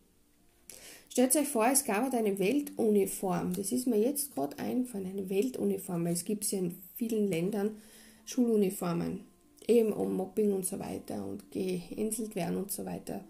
Stellt 1.11 1.35
euch 1.37 1.49
vor, 1.49 1.67
es 1.67 1.85
gab 1.85 2.03
halt 2.03 2.15
eine 2.15 2.39
Weltuniform. 2.39 3.55
Das 3.55 3.73
ist 3.73 3.87
mir 3.87 3.99
jetzt 3.99 4.35
gerade 4.35 4.59
einfallen, 4.59 5.07
eine 5.07 5.29
Weltuniform, 5.29 6.05
weil 6.05 6.13
es 6.13 6.25
gibt 6.25 6.45
ja 6.51 6.59
in 6.59 6.79
vielen 6.95 7.29
Ländern 7.29 7.77
Schuluniformen, 8.25 9.21
eben 9.67 9.93
um 9.93 10.15
Mobbing 10.17 10.53
und 10.53 10.67
so 10.67 10.79
weiter 10.79 11.25
und 11.25 11.51
gehänselt 11.51 12.35
werden 12.35 12.59
und 12.59 12.71
so 12.71 12.85
weiter 12.85 13.25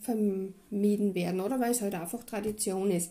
vermieden 0.00 1.14
werden 1.14 1.40
oder 1.40 1.58
weil 1.60 1.70
es 1.70 1.80
halt 1.80 1.94
einfach 1.94 2.22
Tradition 2.24 2.90
ist. 2.90 3.10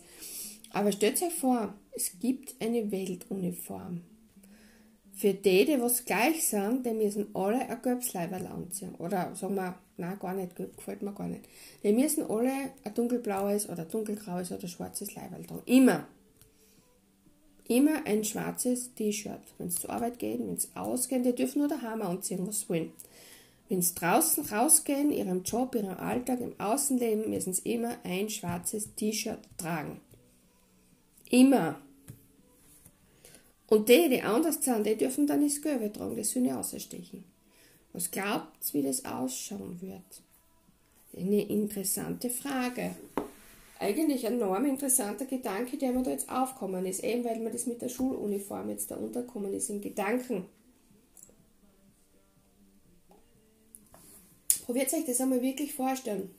Aber 0.72 0.92
stellt 0.92 1.22
euch 1.22 1.34
vor, 1.34 1.74
es 1.92 2.18
gibt 2.18 2.54
eine 2.60 2.90
Weltuniform. 2.90 4.02
Für 5.14 5.34
die, 5.34 5.66
die 5.66 5.80
was 5.80 6.04
gleich 6.04 6.46
sind, 6.46 6.86
die 6.86 6.92
müssen 6.92 7.28
alle 7.34 7.68
ein 7.68 7.82
gelbes 7.82 8.14
Leiberl 8.14 8.46
anziehen. 8.46 8.94
Oder 8.96 9.34
sagen 9.34 9.54
wir, 9.54 9.78
nein, 9.98 10.18
gar 10.18 10.34
nicht, 10.34 10.56
gelb 10.56 10.76
gefällt 10.76 11.02
mir 11.02 11.12
gar 11.12 11.28
nicht. 11.28 11.44
Die 11.82 11.92
müssen 11.92 12.24
alle 12.28 12.70
ein 12.82 12.94
dunkelblaues 12.94 13.68
oder 13.68 13.84
dunkelgraues 13.84 14.52
oder 14.52 14.66
schwarzes 14.66 15.14
Leiberl 15.14 15.44
tragen. 15.44 15.62
Immer. 15.66 16.06
Immer 17.68 18.06
ein 18.06 18.24
schwarzes 18.24 18.94
T-Shirt. 18.94 19.42
Wenn 19.58 19.68
es 19.68 19.76
zur 19.76 19.90
Arbeit 19.90 20.18
gehen, 20.18 20.46
wenn 20.46 20.54
es 20.54 20.70
ausgehen, 20.74 21.22
die 21.22 21.34
dürfen 21.34 21.58
nur 21.58 21.68
daheim 21.68 22.02
anziehen, 22.02 22.46
was 22.46 22.68
wollen. 22.68 22.92
Wenn 23.68 23.82
sie 23.82 23.94
draußen 23.94 24.46
rausgehen, 24.46 25.12
ihrem 25.12 25.42
Job, 25.44 25.74
ihrem 25.74 25.96
Alltag, 25.98 26.40
im 26.40 26.58
Außenleben, 26.58 27.30
müssen 27.30 27.52
sie 27.52 27.74
immer 27.74 27.96
ein 28.02 28.28
schwarzes 28.30 28.94
T-Shirt 28.94 29.38
tragen. 29.58 30.00
Immer. 31.32 31.80
Und 33.68 33.88
die, 33.88 34.10
die 34.10 34.20
anders 34.20 34.62
sind, 34.62 34.86
die 34.86 34.96
dürfen 34.96 35.26
dann 35.26 35.42
das 35.42 35.62
Gelbe 35.62 35.90
tragen, 35.90 36.14
das 36.14 36.30
soll 36.30 36.42
nicht 36.42 36.52
ausstechen. 36.52 37.24
Was 37.94 38.10
glaubt 38.10 38.52
ihr, 38.66 38.74
wie 38.74 38.86
das 38.86 39.06
ausschauen 39.06 39.80
wird? 39.80 40.22
Eine 41.16 41.42
interessante 41.48 42.28
Frage. 42.28 42.96
Eigentlich 43.78 44.26
ein 44.26 44.34
enorm 44.34 44.66
interessanter 44.66 45.24
Gedanke, 45.24 45.78
der 45.78 45.92
mir 45.92 46.02
da 46.02 46.10
jetzt 46.10 46.28
aufkommen 46.28 46.84
ist, 46.84 47.02
eben 47.02 47.24
weil 47.24 47.40
mir 47.40 47.50
das 47.50 47.64
mit 47.64 47.80
der 47.80 47.88
Schuluniform 47.88 48.68
jetzt 48.68 48.90
da 48.90 48.96
unterkommen 48.96 49.54
ist, 49.54 49.70
im 49.70 49.80
Gedanken. 49.80 50.44
Probiert 54.66 54.92
euch 54.92 55.06
das 55.06 55.20
einmal 55.22 55.40
wirklich 55.40 55.74
vorstellen. 55.74 56.30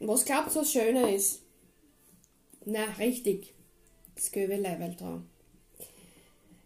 Was 0.00 0.24
glaubt 0.24 0.48
ihr, 0.48 0.62
was 0.62 0.72
schöner 0.72 1.12
ist? 1.14 1.42
Na, 2.70 2.84
richtig. 2.98 3.54
Das 4.14 4.30
gelbe 4.30 4.56
Leiberl 4.56 4.94
dran. 4.94 5.26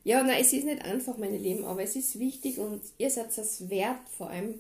Ja, 0.03 0.25
nein, 0.25 0.41
es 0.41 0.53
ist 0.53 0.65
nicht 0.65 0.83
einfach, 0.83 1.17
meine 1.17 1.39
Lieben, 1.39 1.65
aber 1.65 1.85
es 1.85 1.95
ist 1.95 2.19
wichtig 2.19 2.59
und 2.59 2.83
ihr 2.99 3.09
seid 3.09 3.39
es 3.39 3.71
wert, 3.71 4.09
vor 4.09 4.29
allem, 4.29 4.59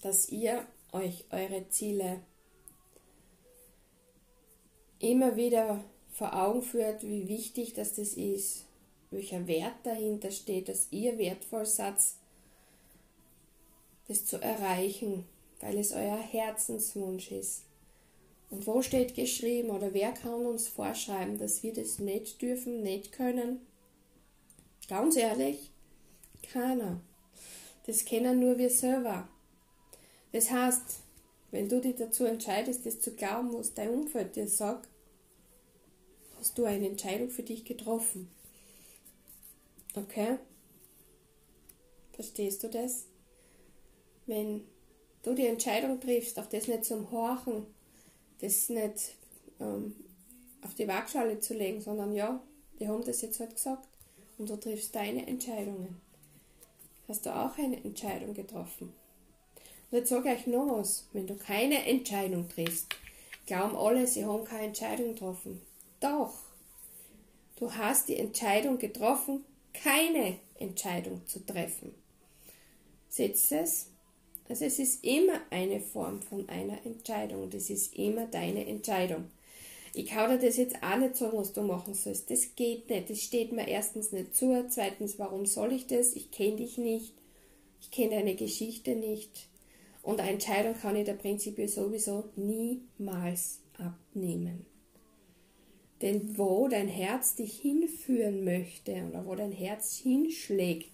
dass 0.00 0.30
ihr 0.30 0.66
euch 0.92 1.26
eure 1.30 1.68
Ziele 1.68 2.22
immer 4.98 5.36
wieder 5.36 5.84
vor 6.10 6.34
Augen 6.34 6.62
führt, 6.62 7.02
wie 7.02 7.28
wichtig 7.28 7.74
dass 7.74 7.92
das 7.92 8.14
ist, 8.14 8.64
welcher 9.10 9.46
Wert 9.46 9.76
dahinter 9.82 10.30
steht, 10.30 10.70
dass 10.70 10.88
ihr 10.90 11.18
wertvoll 11.18 11.66
seid, 11.66 11.96
das 14.08 14.24
zu 14.24 14.40
erreichen, 14.40 15.26
weil 15.60 15.76
es 15.76 15.92
euer 15.92 16.16
Herzenswunsch 16.16 17.30
ist. 17.30 17.64
Und 18.50 18.66
wo 18.66 18.82
steht 18.82 19.14
geschrieben 19.14 19.70
oder 19.70 19.94
wer 19.94 20.12
kann 20.12 20.44
uns 20.44 20.66
vorschreiben, 20.66 21.38
dass 21.38 21.62
wir 21.62 21.72
das 21.72 22.00
nicht 22.00 22.42
dürfen, 22.42 22.82
nicht 22.82 23.12
können? 23.12 23.60
Ganz 24.88 25.16
ehrlich, 25.16 25.70
keiner. 26.42 27.00
Das 27.86 28.04
kennen 28.04 28.40
nur 28.40 28.58
wir 28.58 28.70
selber. 28.70 29.28
Das 30.32 30.50
heißt, 30.50 31.00
wenn 31.52 31.68
du 31.68 31.80
dich 31.80 31.96
dazu 31.96 32.24
entscheidest, 32.24 32.86
das 32.86 33.00
zu 33.00 33.12
glauben, 33.12 33.52
was 33.52 33.74
dein 33.74 33.90
Umfeld 33.90 34.34
dir 34.34 34.48
sagt, 34.48 34.88
hast 36.38 36.58
du 36.58 36.64
eine 36.64 36.88
Entscheidung 36.88 37.30
für 37.30 37.42
dich 37.42 37.64
getroffen. 37.64 38.28
Okay? 39.94 40.38
Verstehst 42.12 42.62
du 42.62 42.68
das? 42.68 43.06
Wenn 44.26 44.64
du 45.22 45.34
die 45.34 45.46
Entscheidung 45.46 46.00
triffst, 46.00 46.38
auch 46.38 46.46
das 46.46 46.68
nicht 46.68 46.84
zum 46.84 47.10
Horchen, 47.10 47.66
das 48.40 48.68
nicht 48.68 49.16
ähm, 49.60 49.94
auf 50.62 50.74
die 50.74 50.88
Waagschale 50.88 51.40
zu 51.40 51.54
legen, 51.54 51.80
sondern 51.80 52.12
ja, 52.12 52.40
die 52.78 52.88
haben 52.88 53.04
das 53.04 53.22
jetzt 53.22 53.40
halt 53.40 53.54
gesagt 53.54 53.86
und 54.38 54.48
du 54.48 54.56
triffst 54.56 54.94
deine 54.94 55.26
Entscheidungen. 55.26 56.00
Hast 57.08 57.26
du 57.26 57.34
auch 57.34 57.56
eine 57.58 57.82
Entscheidung 57.84 58.34
getroffen? 58.34 58.92
Und 59.90 59.98
jetzt 59.98 60.10
sage 60.10 60.32
ich 60.32 60.46
noch 60.46 60.78
was, 60.78 61.08
wenn 61.12 61.26
du 61.26 61.36
keine 61.36 61.84
Entscheidung 61.84 62.48
triffst, 62.48 62.94
glauben 63.46 63.76
alle, 63.76 64.06
sie 64.06 64.24
haben 64.24 64.44
keine 64.44 64.66
Entscheidung 64.66 65.14
getroffen. 65.14 65.60
Doch, 65.98 66.34
du 67.56 67.72
hast 67.74 68.08
die 68.08 68.16
Entscheidung 68.16 68.78
getroffen, 68.78 69.44
keine 69.74 70.38
Entscheidung 70.58 71.26
zu 71.26 71.44
treffen. 71.44 71.94
Setzt 73.08 73.50
es? 73.52 73.89
Also 74.50 74.64
es 74.64 74.80
ist 74.80 75.04
immer 75.04 75.40
eine 75.50 75.78
Form 75.78 76.20
von 76.22 76.48
einer 76.48 76.84
Entscheidung. 76.84 77.48
Das 77.50 77.70
ist 77.70 77.96
immer 77.96 78.26
deine 78.26 78.66
Entscheidung. 78.66 79.26
Ich 79.94 80.06
kann 80.06 80.28
dir 80.28 80.44
das 80.44 80.56
jetzt 80.56 80.82
auch 80.82 80.96
nicht 80.98 81.14
sagen, 81.14 81.38
was 81.38 81.52
du 81.52 81.62
machen 81.62 81.94
sollst. 81.94 82.32
Das 82.32 82.56
geht 82.56 82.90
nicht. 82.90 83.08
Das 83.08 83.20
steht 83.22 83.52
mir 83.52 83.68
erstens 83.68 84.10
nicht 84.10 84.34
zu. 84.34 84.66
Zweitens, 84.68 85.20
warum 85.20 85.46
soll 85.46 85.72
ich 85.72 85.86
das? 85.86 86.16
Ich 86.16 86.32
kenne 86.32 86.56
dich 86.56 86.78
nicht. 86.78 87.14
Ich 87.80 87.92
kenne 87.92 88.16
deine 88.16 88.34
Geschichte 88.34 88.96
nicht. 88.96 89.48
Und 90.02 90.18
eine 90.18 90.32
Entscheidung 90.32 90.74
kann 90.74 90.96
ich 90.96 91.04
der 91.04 91.14
prinzipiell 91.14 91.68
sowieso 91.68 92.24
niemals 92.34 93.60
abnehmen. 93.78 94.66
Denn 96.02 96.36
wo 96.36 96.66
dein 96.66 96.88
Herz 96.88 97.36
dich 97.36 97.60
hinführen 97.60 98.42
möchte 98.42 98.94
oder 99.08 99.24
wo 99.26 99.36
dein 99.36 99.52
Herz 99.52 99.96
hinschlägt, 99.98 100.90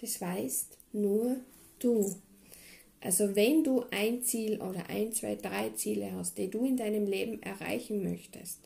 das 0.00 0.22
weißt 0.22 0.78
nur 0.92 1.36
du. 1.84 2.14
Also 3.00 3.36
wenn 3.36 3.62
du 3.62 3.84
ein 3.90 4.22
Ziel 4.22 4.60
oder 4.62 4.88
ein, 4.88 5.12
zwei, 5.12 5.36
drei 5.36 5.70
Ziele 5.70 6.12
hast, 6.12 6.38
die 6.38 6.50
du 6.50 6.64
in 6.64 6.76
deinem 6.76 7.06
Leben 7.06 7.42
erreichen 7.42 8.02
möchtest, 8.02 8.60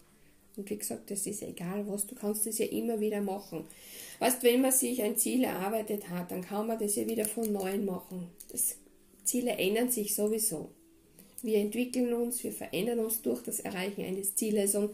und 0.57 0.71
wie 0.71 0.77
gesagt, 0.77 1.11
das 1.11 1.27
ist 1.27 1.43
egal 1.43 1.87
was, 1.87 2.07
du 2.07 2.15
kannst 2.17 2.47
das 2.47 2.59
ja 2.59 2.67
immer 2.67 2.99
wieder 3.01 3.21
machen. 3.21 3.65
Weißt, 4.19 4.43
wenn 4.43 4.61
man 4.61 4.73
sich 4.73 5.03
ein 5.03 5.17
Ziel 5.17 5.45
erarbeitet 5.45 6.09
hat, 6.09 6.33
dann 6.33 6.43
kann 6.43 6.67
man 6.67 6.79
das 6.79 6.97
ja 6.97 7.07
wieder 7.07 7.25
von 7.25 7.53
neuem 7.53 7.85
machen. 7.85 8.27
Das 8.51 8.77
Ziele 9.23 9.53
ändern 9.53 9.91
sich 9.91 10.17
sowieso. 10.17 10.71
Wir 11.43 11.59
entwickeln 11.59 12.13
uns, 12.13 12.43
wir 12.43 12.53
verändern 12.53 12.99
uns 12.99 13.23
durch 13.23 13.43
das 13.43 13.61
Erreichen 13.61 14.03
eines 14.03 14.35
Zieles 14.35 14.75
und 14.75 14.91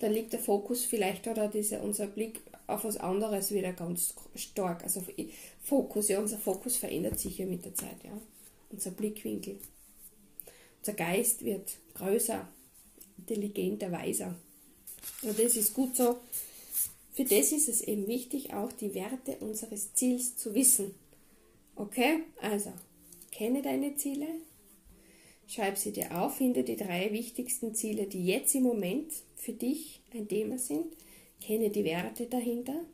dann 0.00 0.12
liegt 0.12 0.34
der 0.34 0.40
Fokus 0.40 0.84
vielleicht 0.84 1.26
oder 1.26 1.48
dieser, 1.48 1.82
unser 1.82 2.06
Blick 2.06 2.40
auf 2.66 2.84
was 2.84 2.98
anderes 2.98 3.52
wieder 3.52 3.72
ganz 3.72 4.14
stark. 4.34 4.82
Also 4.82 5.02
Fokus, 5.66 6.08
ja, 6.08 6.20
unser 6.20 6.38
Fokus 6.38 6.76
verändert 6.76 7.18
sich 7.18 7.38
ja 7.38 7.46
mit 7.46 7.64
der 7.64 7.74
Zeit, 7.74 8.04
ja. 8.04 8.12
Unser 8.70 8.92
Blickwinkel. 8.92 9.58
Unser 10.78 10.92
Geist 10.92 11.44
wird 11.44 11.76
größer, 11.94 12.46
intelligenter, 13.18 13.90
weiser. 13.90 14.36
Und 15.22 15.38
das 15.38 15.56
ist 15.56 15.74
gut 15.74 15.96
so. 15.96 16.20
Für 17.12 17.24
das 17.24 17.50
ist 17.50 17.68
es 17.68 17.80
eben 17.80 18.06
wichtig, 18.06 18.54
auch 18.54 18.70
die 18.70 18.94
Werte 18.94 19.38
unseres 19.40 19.92
Ziels 19.94 20.36
zu 20.36 20.54
wissen. 20.54 20.94
Okay? 21.74 22.22
Also, 22.40 22.72
Kenne 23.36 23.60
deine 23.60 23.94
Ziele, 23.96 24.28
schreib 25.46 25.76
sie 25.76 25.92
dir 25.92 26.18
auf, 26.18 26.36
finde 26.36 26.62
die 26.64 26.76
drei 26.76 27.12
wichtigsten 27.12 27.74
Ziele, 27.74 28.06
die 28.06 28.24
jetzt 28.24 28.54
im 28.54 28.62
Moment 28.62 29.12
für 29.34 29.52
dich 29.52 30.00
ein 30.14 30.26
Thema 30.26 30.58
sind. 30.58 30.86
Kenne 31.42 31.68
die 31.68 31.84
Werte 31.84 32.24
dahinter. 32.26 32.86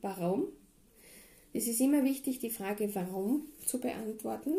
Warum? 0.00 0.44
Es 1.52 1.66
ist 1.66 1.80
immer 1.80 2.04
wichtig, 2.04 2.38
die 2.38 2.50
Frage 2.50 2.94
warum 2.94 3.46
zu 3.66 3.80
beantworten. 3.80 4.52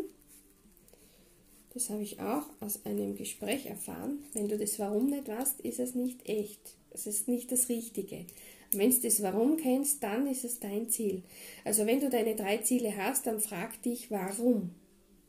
Das 1.72 1.88
habe 1.88 2.02
ich 2.02 2.20
auch 2.20 2.50
aus 2.60 2.84
einem 2.84 3.16
Gespräch 3.16 3.66
erfahren. 3.66 4.22
Wenn 4.34 4.48
du 4.48 4.58
das 4.58 4.78
Warum 4.78 5.06
nicht 5.06 5.26
weißt, 5.26 5.60
ist 5.60 5.80
es 5.80 5.94
nicht 5.94 6.28
echt. 6.28 6.76
Es 6.90 7.06
ist 7.06 7.28
nicht 7.28 7.50
das 7.50 7.70
Richtige. 7.70 8.26
Wenn 8.72 8.90
du 8.90 9.00
das 9.00 9.22
Warum 9.22 9.56
kennst, 9.56 10.02
dann 10.02 10.26
ist 10.26 10.44
es 10.44 10.60
dein 10.60 10.90
Ziel. 10.90 11.22
Also 11.64 11.86
wenn 11.86 12.00
du 12.00 12.10
deine 12.10 12.36
drei 12.36 12.58
Ziele 12.58 12.94
hast, 12.94 13.26
dann 13.26 13.40
frag 13.40 13.80
dich 13.82 14.10
Warum. 14.10 14.74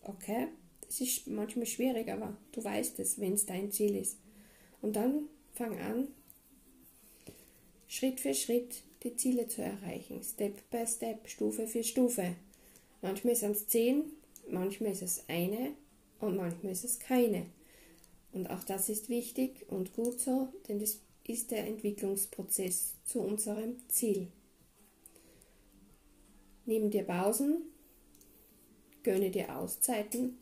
Okay, 0.01 0.47
das 0.85 0.99
ist 0.99 1.27
manchmal 1.27 1.65
schwierig, 1.65 2.09
aber 2.09 2.35
du 2.51 2.61
weißt 2.61 2.99
es, 2.99 3.19
wenn 3.19 3.33
es 3.33 3.45
dein 3.45 3.71
Ziel 3.71 3.95
ist. 3.95 4.17
Und 4.81 4.97
dann 4.97 5.29
fang 5.53 5.79
an, 5.79 6.09
Schritt 7.87 8.19
für 8.19 8.33
Schritt 8.33 8.83
die 9.03 9.15
Ziele 9.15 9.47
zu 9.47 9.61
erreichen. 9.61 10.21
Step 10.23 10.69
by 10.69 10.85
Step, 10.87 11.27
Stufe 11.27 11.67
für 11.67 11.83
Stufe. 11.83 12.35
Manchmal 13.01 13.35
sind 13.35 13.51
es 13.51 13.67
zehn, 13.67 14.03
manchmal 14.49 14.91
ist 14.91 15.01
es 15.01 15.23
eine 15.27 15.73
und 16.19 16.37
manchmal 16.37 16.71
ist 16.71 16.85
es 16.85 16.99
keine. 16.99 17.45
Und 18.31 18.49
auch 18.49 18.63
das 18.63 18.89
ist 18.89 19.09
wichtig 19.09 19.65
und 19.69 19.93
gut 19.93 20.19
so, 20.19 20.47
denn 20.67 20.79
das 20.79 20.99
ist 21.25 21.51
der 21.51 21.67
Entwicklungsprozess 21.67 22.95
zu 23.05 23.21
unserem 23.21 23.77
Ziel. 23.89 24.27
Nimm 26.65 26.89
dir 26.89 27.03
Pausen, 27.03 27.73
Gönne 29.03 29.29
dir 29.29 29.53
Auszeiten, 29.53 30.37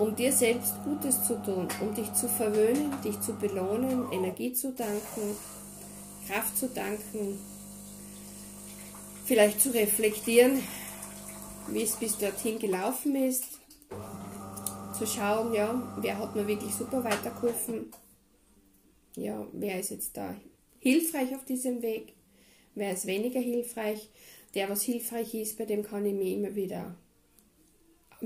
um 0.00 0.16
dir 0.16 0.32
selbst 0.32 0.74
Gutes 0.82 1.22
zu 1.24 1.40
tun, 1.40 1.68
um 1.80 1.94
dich 1.94 2.12
zu 2.12 2.28
verwöhnen, 2.28 2.92
dich 3.04 3.20
zu 3.20 3.32
belohnen, 3.34 4.10
Energie 4.10 4.52
zu 4.52 4.72
danken, 4.72 5.36
Kraft 6.26 6.56
zu 6.56 6.68
danken, 6.68 7.38
vielleicht 9.24 9.60
zu 9.60 9.72
reflektieren, 9.72 10.62
wie 11.68 11.82
es 11.82 11.96
bis 11.96 12.18
dorthin 12.18 12.58
gelaufen 12.58 13.16
ist, 13.16 13.44
zu 14.98 15.06
schauen, 15.06 15.54
ja, 15.54 15.96
wer 16.00 16.18
hat 16.18 16.34
mir 16.34 16.46
wirklich 16.46 16.74
super 16.74 17.02
weitergeholfen, 17.04 17.90
ja, 19.16 19.46
wer 19.52 19.80
ist 19.80 19.90
jetzt 19.90 20.16
da 20.16 20.34
hilfreich 20.80 21.34
auf 21.34 21.44
diesem 21.44 21.82
Weg, 21.82 22.14
wer 22.74 22.92
ist 22.92 23.06
weniger 23.06 23.40
hilfreich, 23.40 24.10
der, 24.54 24.68
was 24.68 24.82
hilfreich 24.82 25.34
ist, 25.34 25.58
bei 25.58 25.64
dem 25.64 25.82
kann 25.82 26.06
ich 26.06 26.14
mich 26.14 26.32
immer 26.32 26.54
wieder 26.54 26.96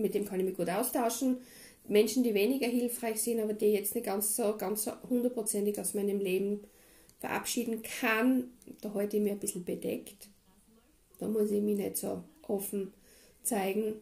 mit 0.02 0.14
dem 0.14 0.24
kann 0.24 0.40
ich 0.40 0.46
mich 0.46 0.56
gut 0.56 0.70
austauschen. 0.70 1.38
Menschen, 1.86 2.22
die 2.22 2.34
weniger 2.34 2.66
hilfreich 2.66 3.22
sind, 3.22 3.40
aber 3.40 3.54
die 3.54 3.66
jetzt 3.66 3.94
nicht 3.94 4.04
ganz 4.04 4.36
so, 4.36 4.56
ganz 4.56 4.84
so 4.84 4.92
hundertprozentig 5.08 5.78
aus 5.80 5.94
meinem 5.94 6.20
Leben 6.20 6.60
verabschieden 7.18 7.82
kann, 7.82 8.50
da 8.80 8.94
halte 8.94 9.16
ich 9.16 9.22
mir 9.22 9.32
ein 9.32 9.38
bisschen 9.38 9.64
bedeckt. 9.64 10.28
Da 11.18 11.26
muss 11.26 11.50
ich 11.50 11.62
mich 11.62 11.76
nicht 11.76 11.96
so 11.96 12.22
offen 12.46 12.92
zeigen. 13.42 13.94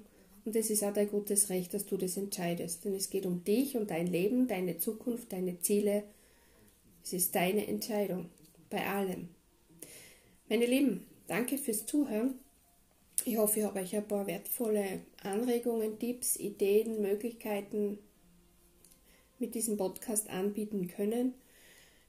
Und 0.45 0.55
es 0.55 0.71
ist 0.71 0.85
auch 0.85 0.93
dein 0.93 1.11
gutes 1.11 1.49
Recht, 1.49 1.75
dass 1.75 1.87
du 1.87 1.97
das 1.97 2.17
entscheidest. 2.17 2.85
Denn 2.85 2.95
es 2.95 3.11
geht 3.11 3.27
um 3.27 3.43
dich, 3.43 3.77
um 3.77 3.87
dein 3.87 4.07
Leben, 4.07 4.47
deine 4.47 4.79
Zukunft, 4.79 5.33
deine 5.33 5.61
Ziele. 5.61 6.05
Es 7.03 7.13
ist 7.13 7.35
deine 7.35 7.67
Entscheidung 7.67 8.27
bei 8.71 8.87
allem. 8.87 9.29
Meine 10.49 10.67
Lieben, 10.67 11.07
danke 11.27 11.59
fürs 11.59 11.87
Zuhören. 11.87 12.39
Ich 13.25 13.39
hoffe, 13.39 13.61
ich 13.61 13.65
habe 13.65 13.81
euch 13.81 13.97
ein 13.97 14.07
paar 14.07 14.27
wertvolle 14.27 15.01
Anregungen, 15.23 15.99
Tipps, 15.99 16.37
Ideen, 16.37 17.01
Möglichkeiten 17.01 17.99
mit 19.39 19.55
diesem 19.55 19.77
Podcast 19.77 20.31
anbieten 20.31 20.87
können. 20.87 21.35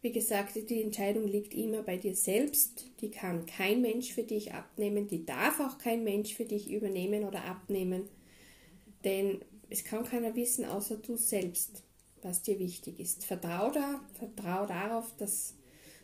Wie 0.02 0.12
gesagt, 0.12 0.56
die 0.70 0.82
Entscheidung 0.82 1.28
liegt 1.28 1.54
immer 1.54 1.82
bei 1.82 1.98
dir 1.98 2.16
selbst. 2.16 2.86
Die 3.02 3.10
kann 3.10 3.46
kein 3.46 3.82
Mensch 3.82 4.14
für 4.14 4.24
dich 4.24 4.54
abnehmen. 4.54 5.08
Die 5.08 5.26
darf 5.26 5.60
auch 5.60 5.80
kein 5.80 6.04
Mensch 6.04 6.36
für 6.36 6.46
dich 6.46 6.72
übernehmen 6.72 7.24
oder 7.24 7.44
abnehmen. 7.46 8.08
Denn 9.04 9.42
es 9.70 9.84
kann 9.84 10.04
keiner 10.04 10.36
wissen, 10.36 10.66
außer 10.66 10.98
du 10.98 11.18
selbst, 11.18 11.84
was 12.22 12.44
dir 12.44 12.60
wichtig 12.60 13.00
ist. 13.00 13.26
Vertrau 13.26 13.72
da, 13.72 14.02
vertrau 14.14 14.66
darauf, 14.68 15.16
dass 15.18 15.56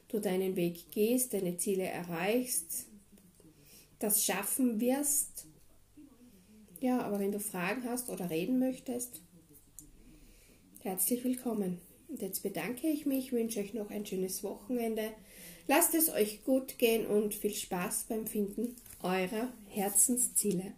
du 0.08 0.20
deinen 0.20 0.56
Weg 0.56 0.92
gehst, 0.92 1.34
deine 1.34 1.58
Ziele 1.58 1.84
erreichst, 1.84 2.88
das 4.00 4.26
schaffen 4.26 4.80
wirst. 4.80 5.46
Ja, 6.82 7.02
aber 7.02 7.20
wenn 7.20 7.32
du 7.32 7.40
Fragen 7.40 7.84
hast 7.86 8.10
oder 8.10 8.30
reden 8.30 8.60
möchtest, 8.60 9.22
herzlich 10.82 11.24
willkommen. 11.24 11.80
Und 12.14 12.22
jetzt 12.22 12.44
bedanke 12.44 12.88
ich 12.90 13.08
mich, 13.08 13.32
wünsche 13.32 13.60
euch 13.60 13.74
noch 13.74 13.90
ein 13.90 14.06
schönes 14.06 14.44
Wochenende. 14.44 15.14
Lasst 15.68 15.96
es 15.96 16.12
euch 16.12 16.44
gut 16.44 16.78
gehen 16.78 17.08
und 17.08 17.34
viel 17.34 17.56
Spaß 17.56 18.06
beim 18.08 18.28
Finden 18.28 18.76
eurer 19.02 19.52
Herzensziele. 19.68 20.74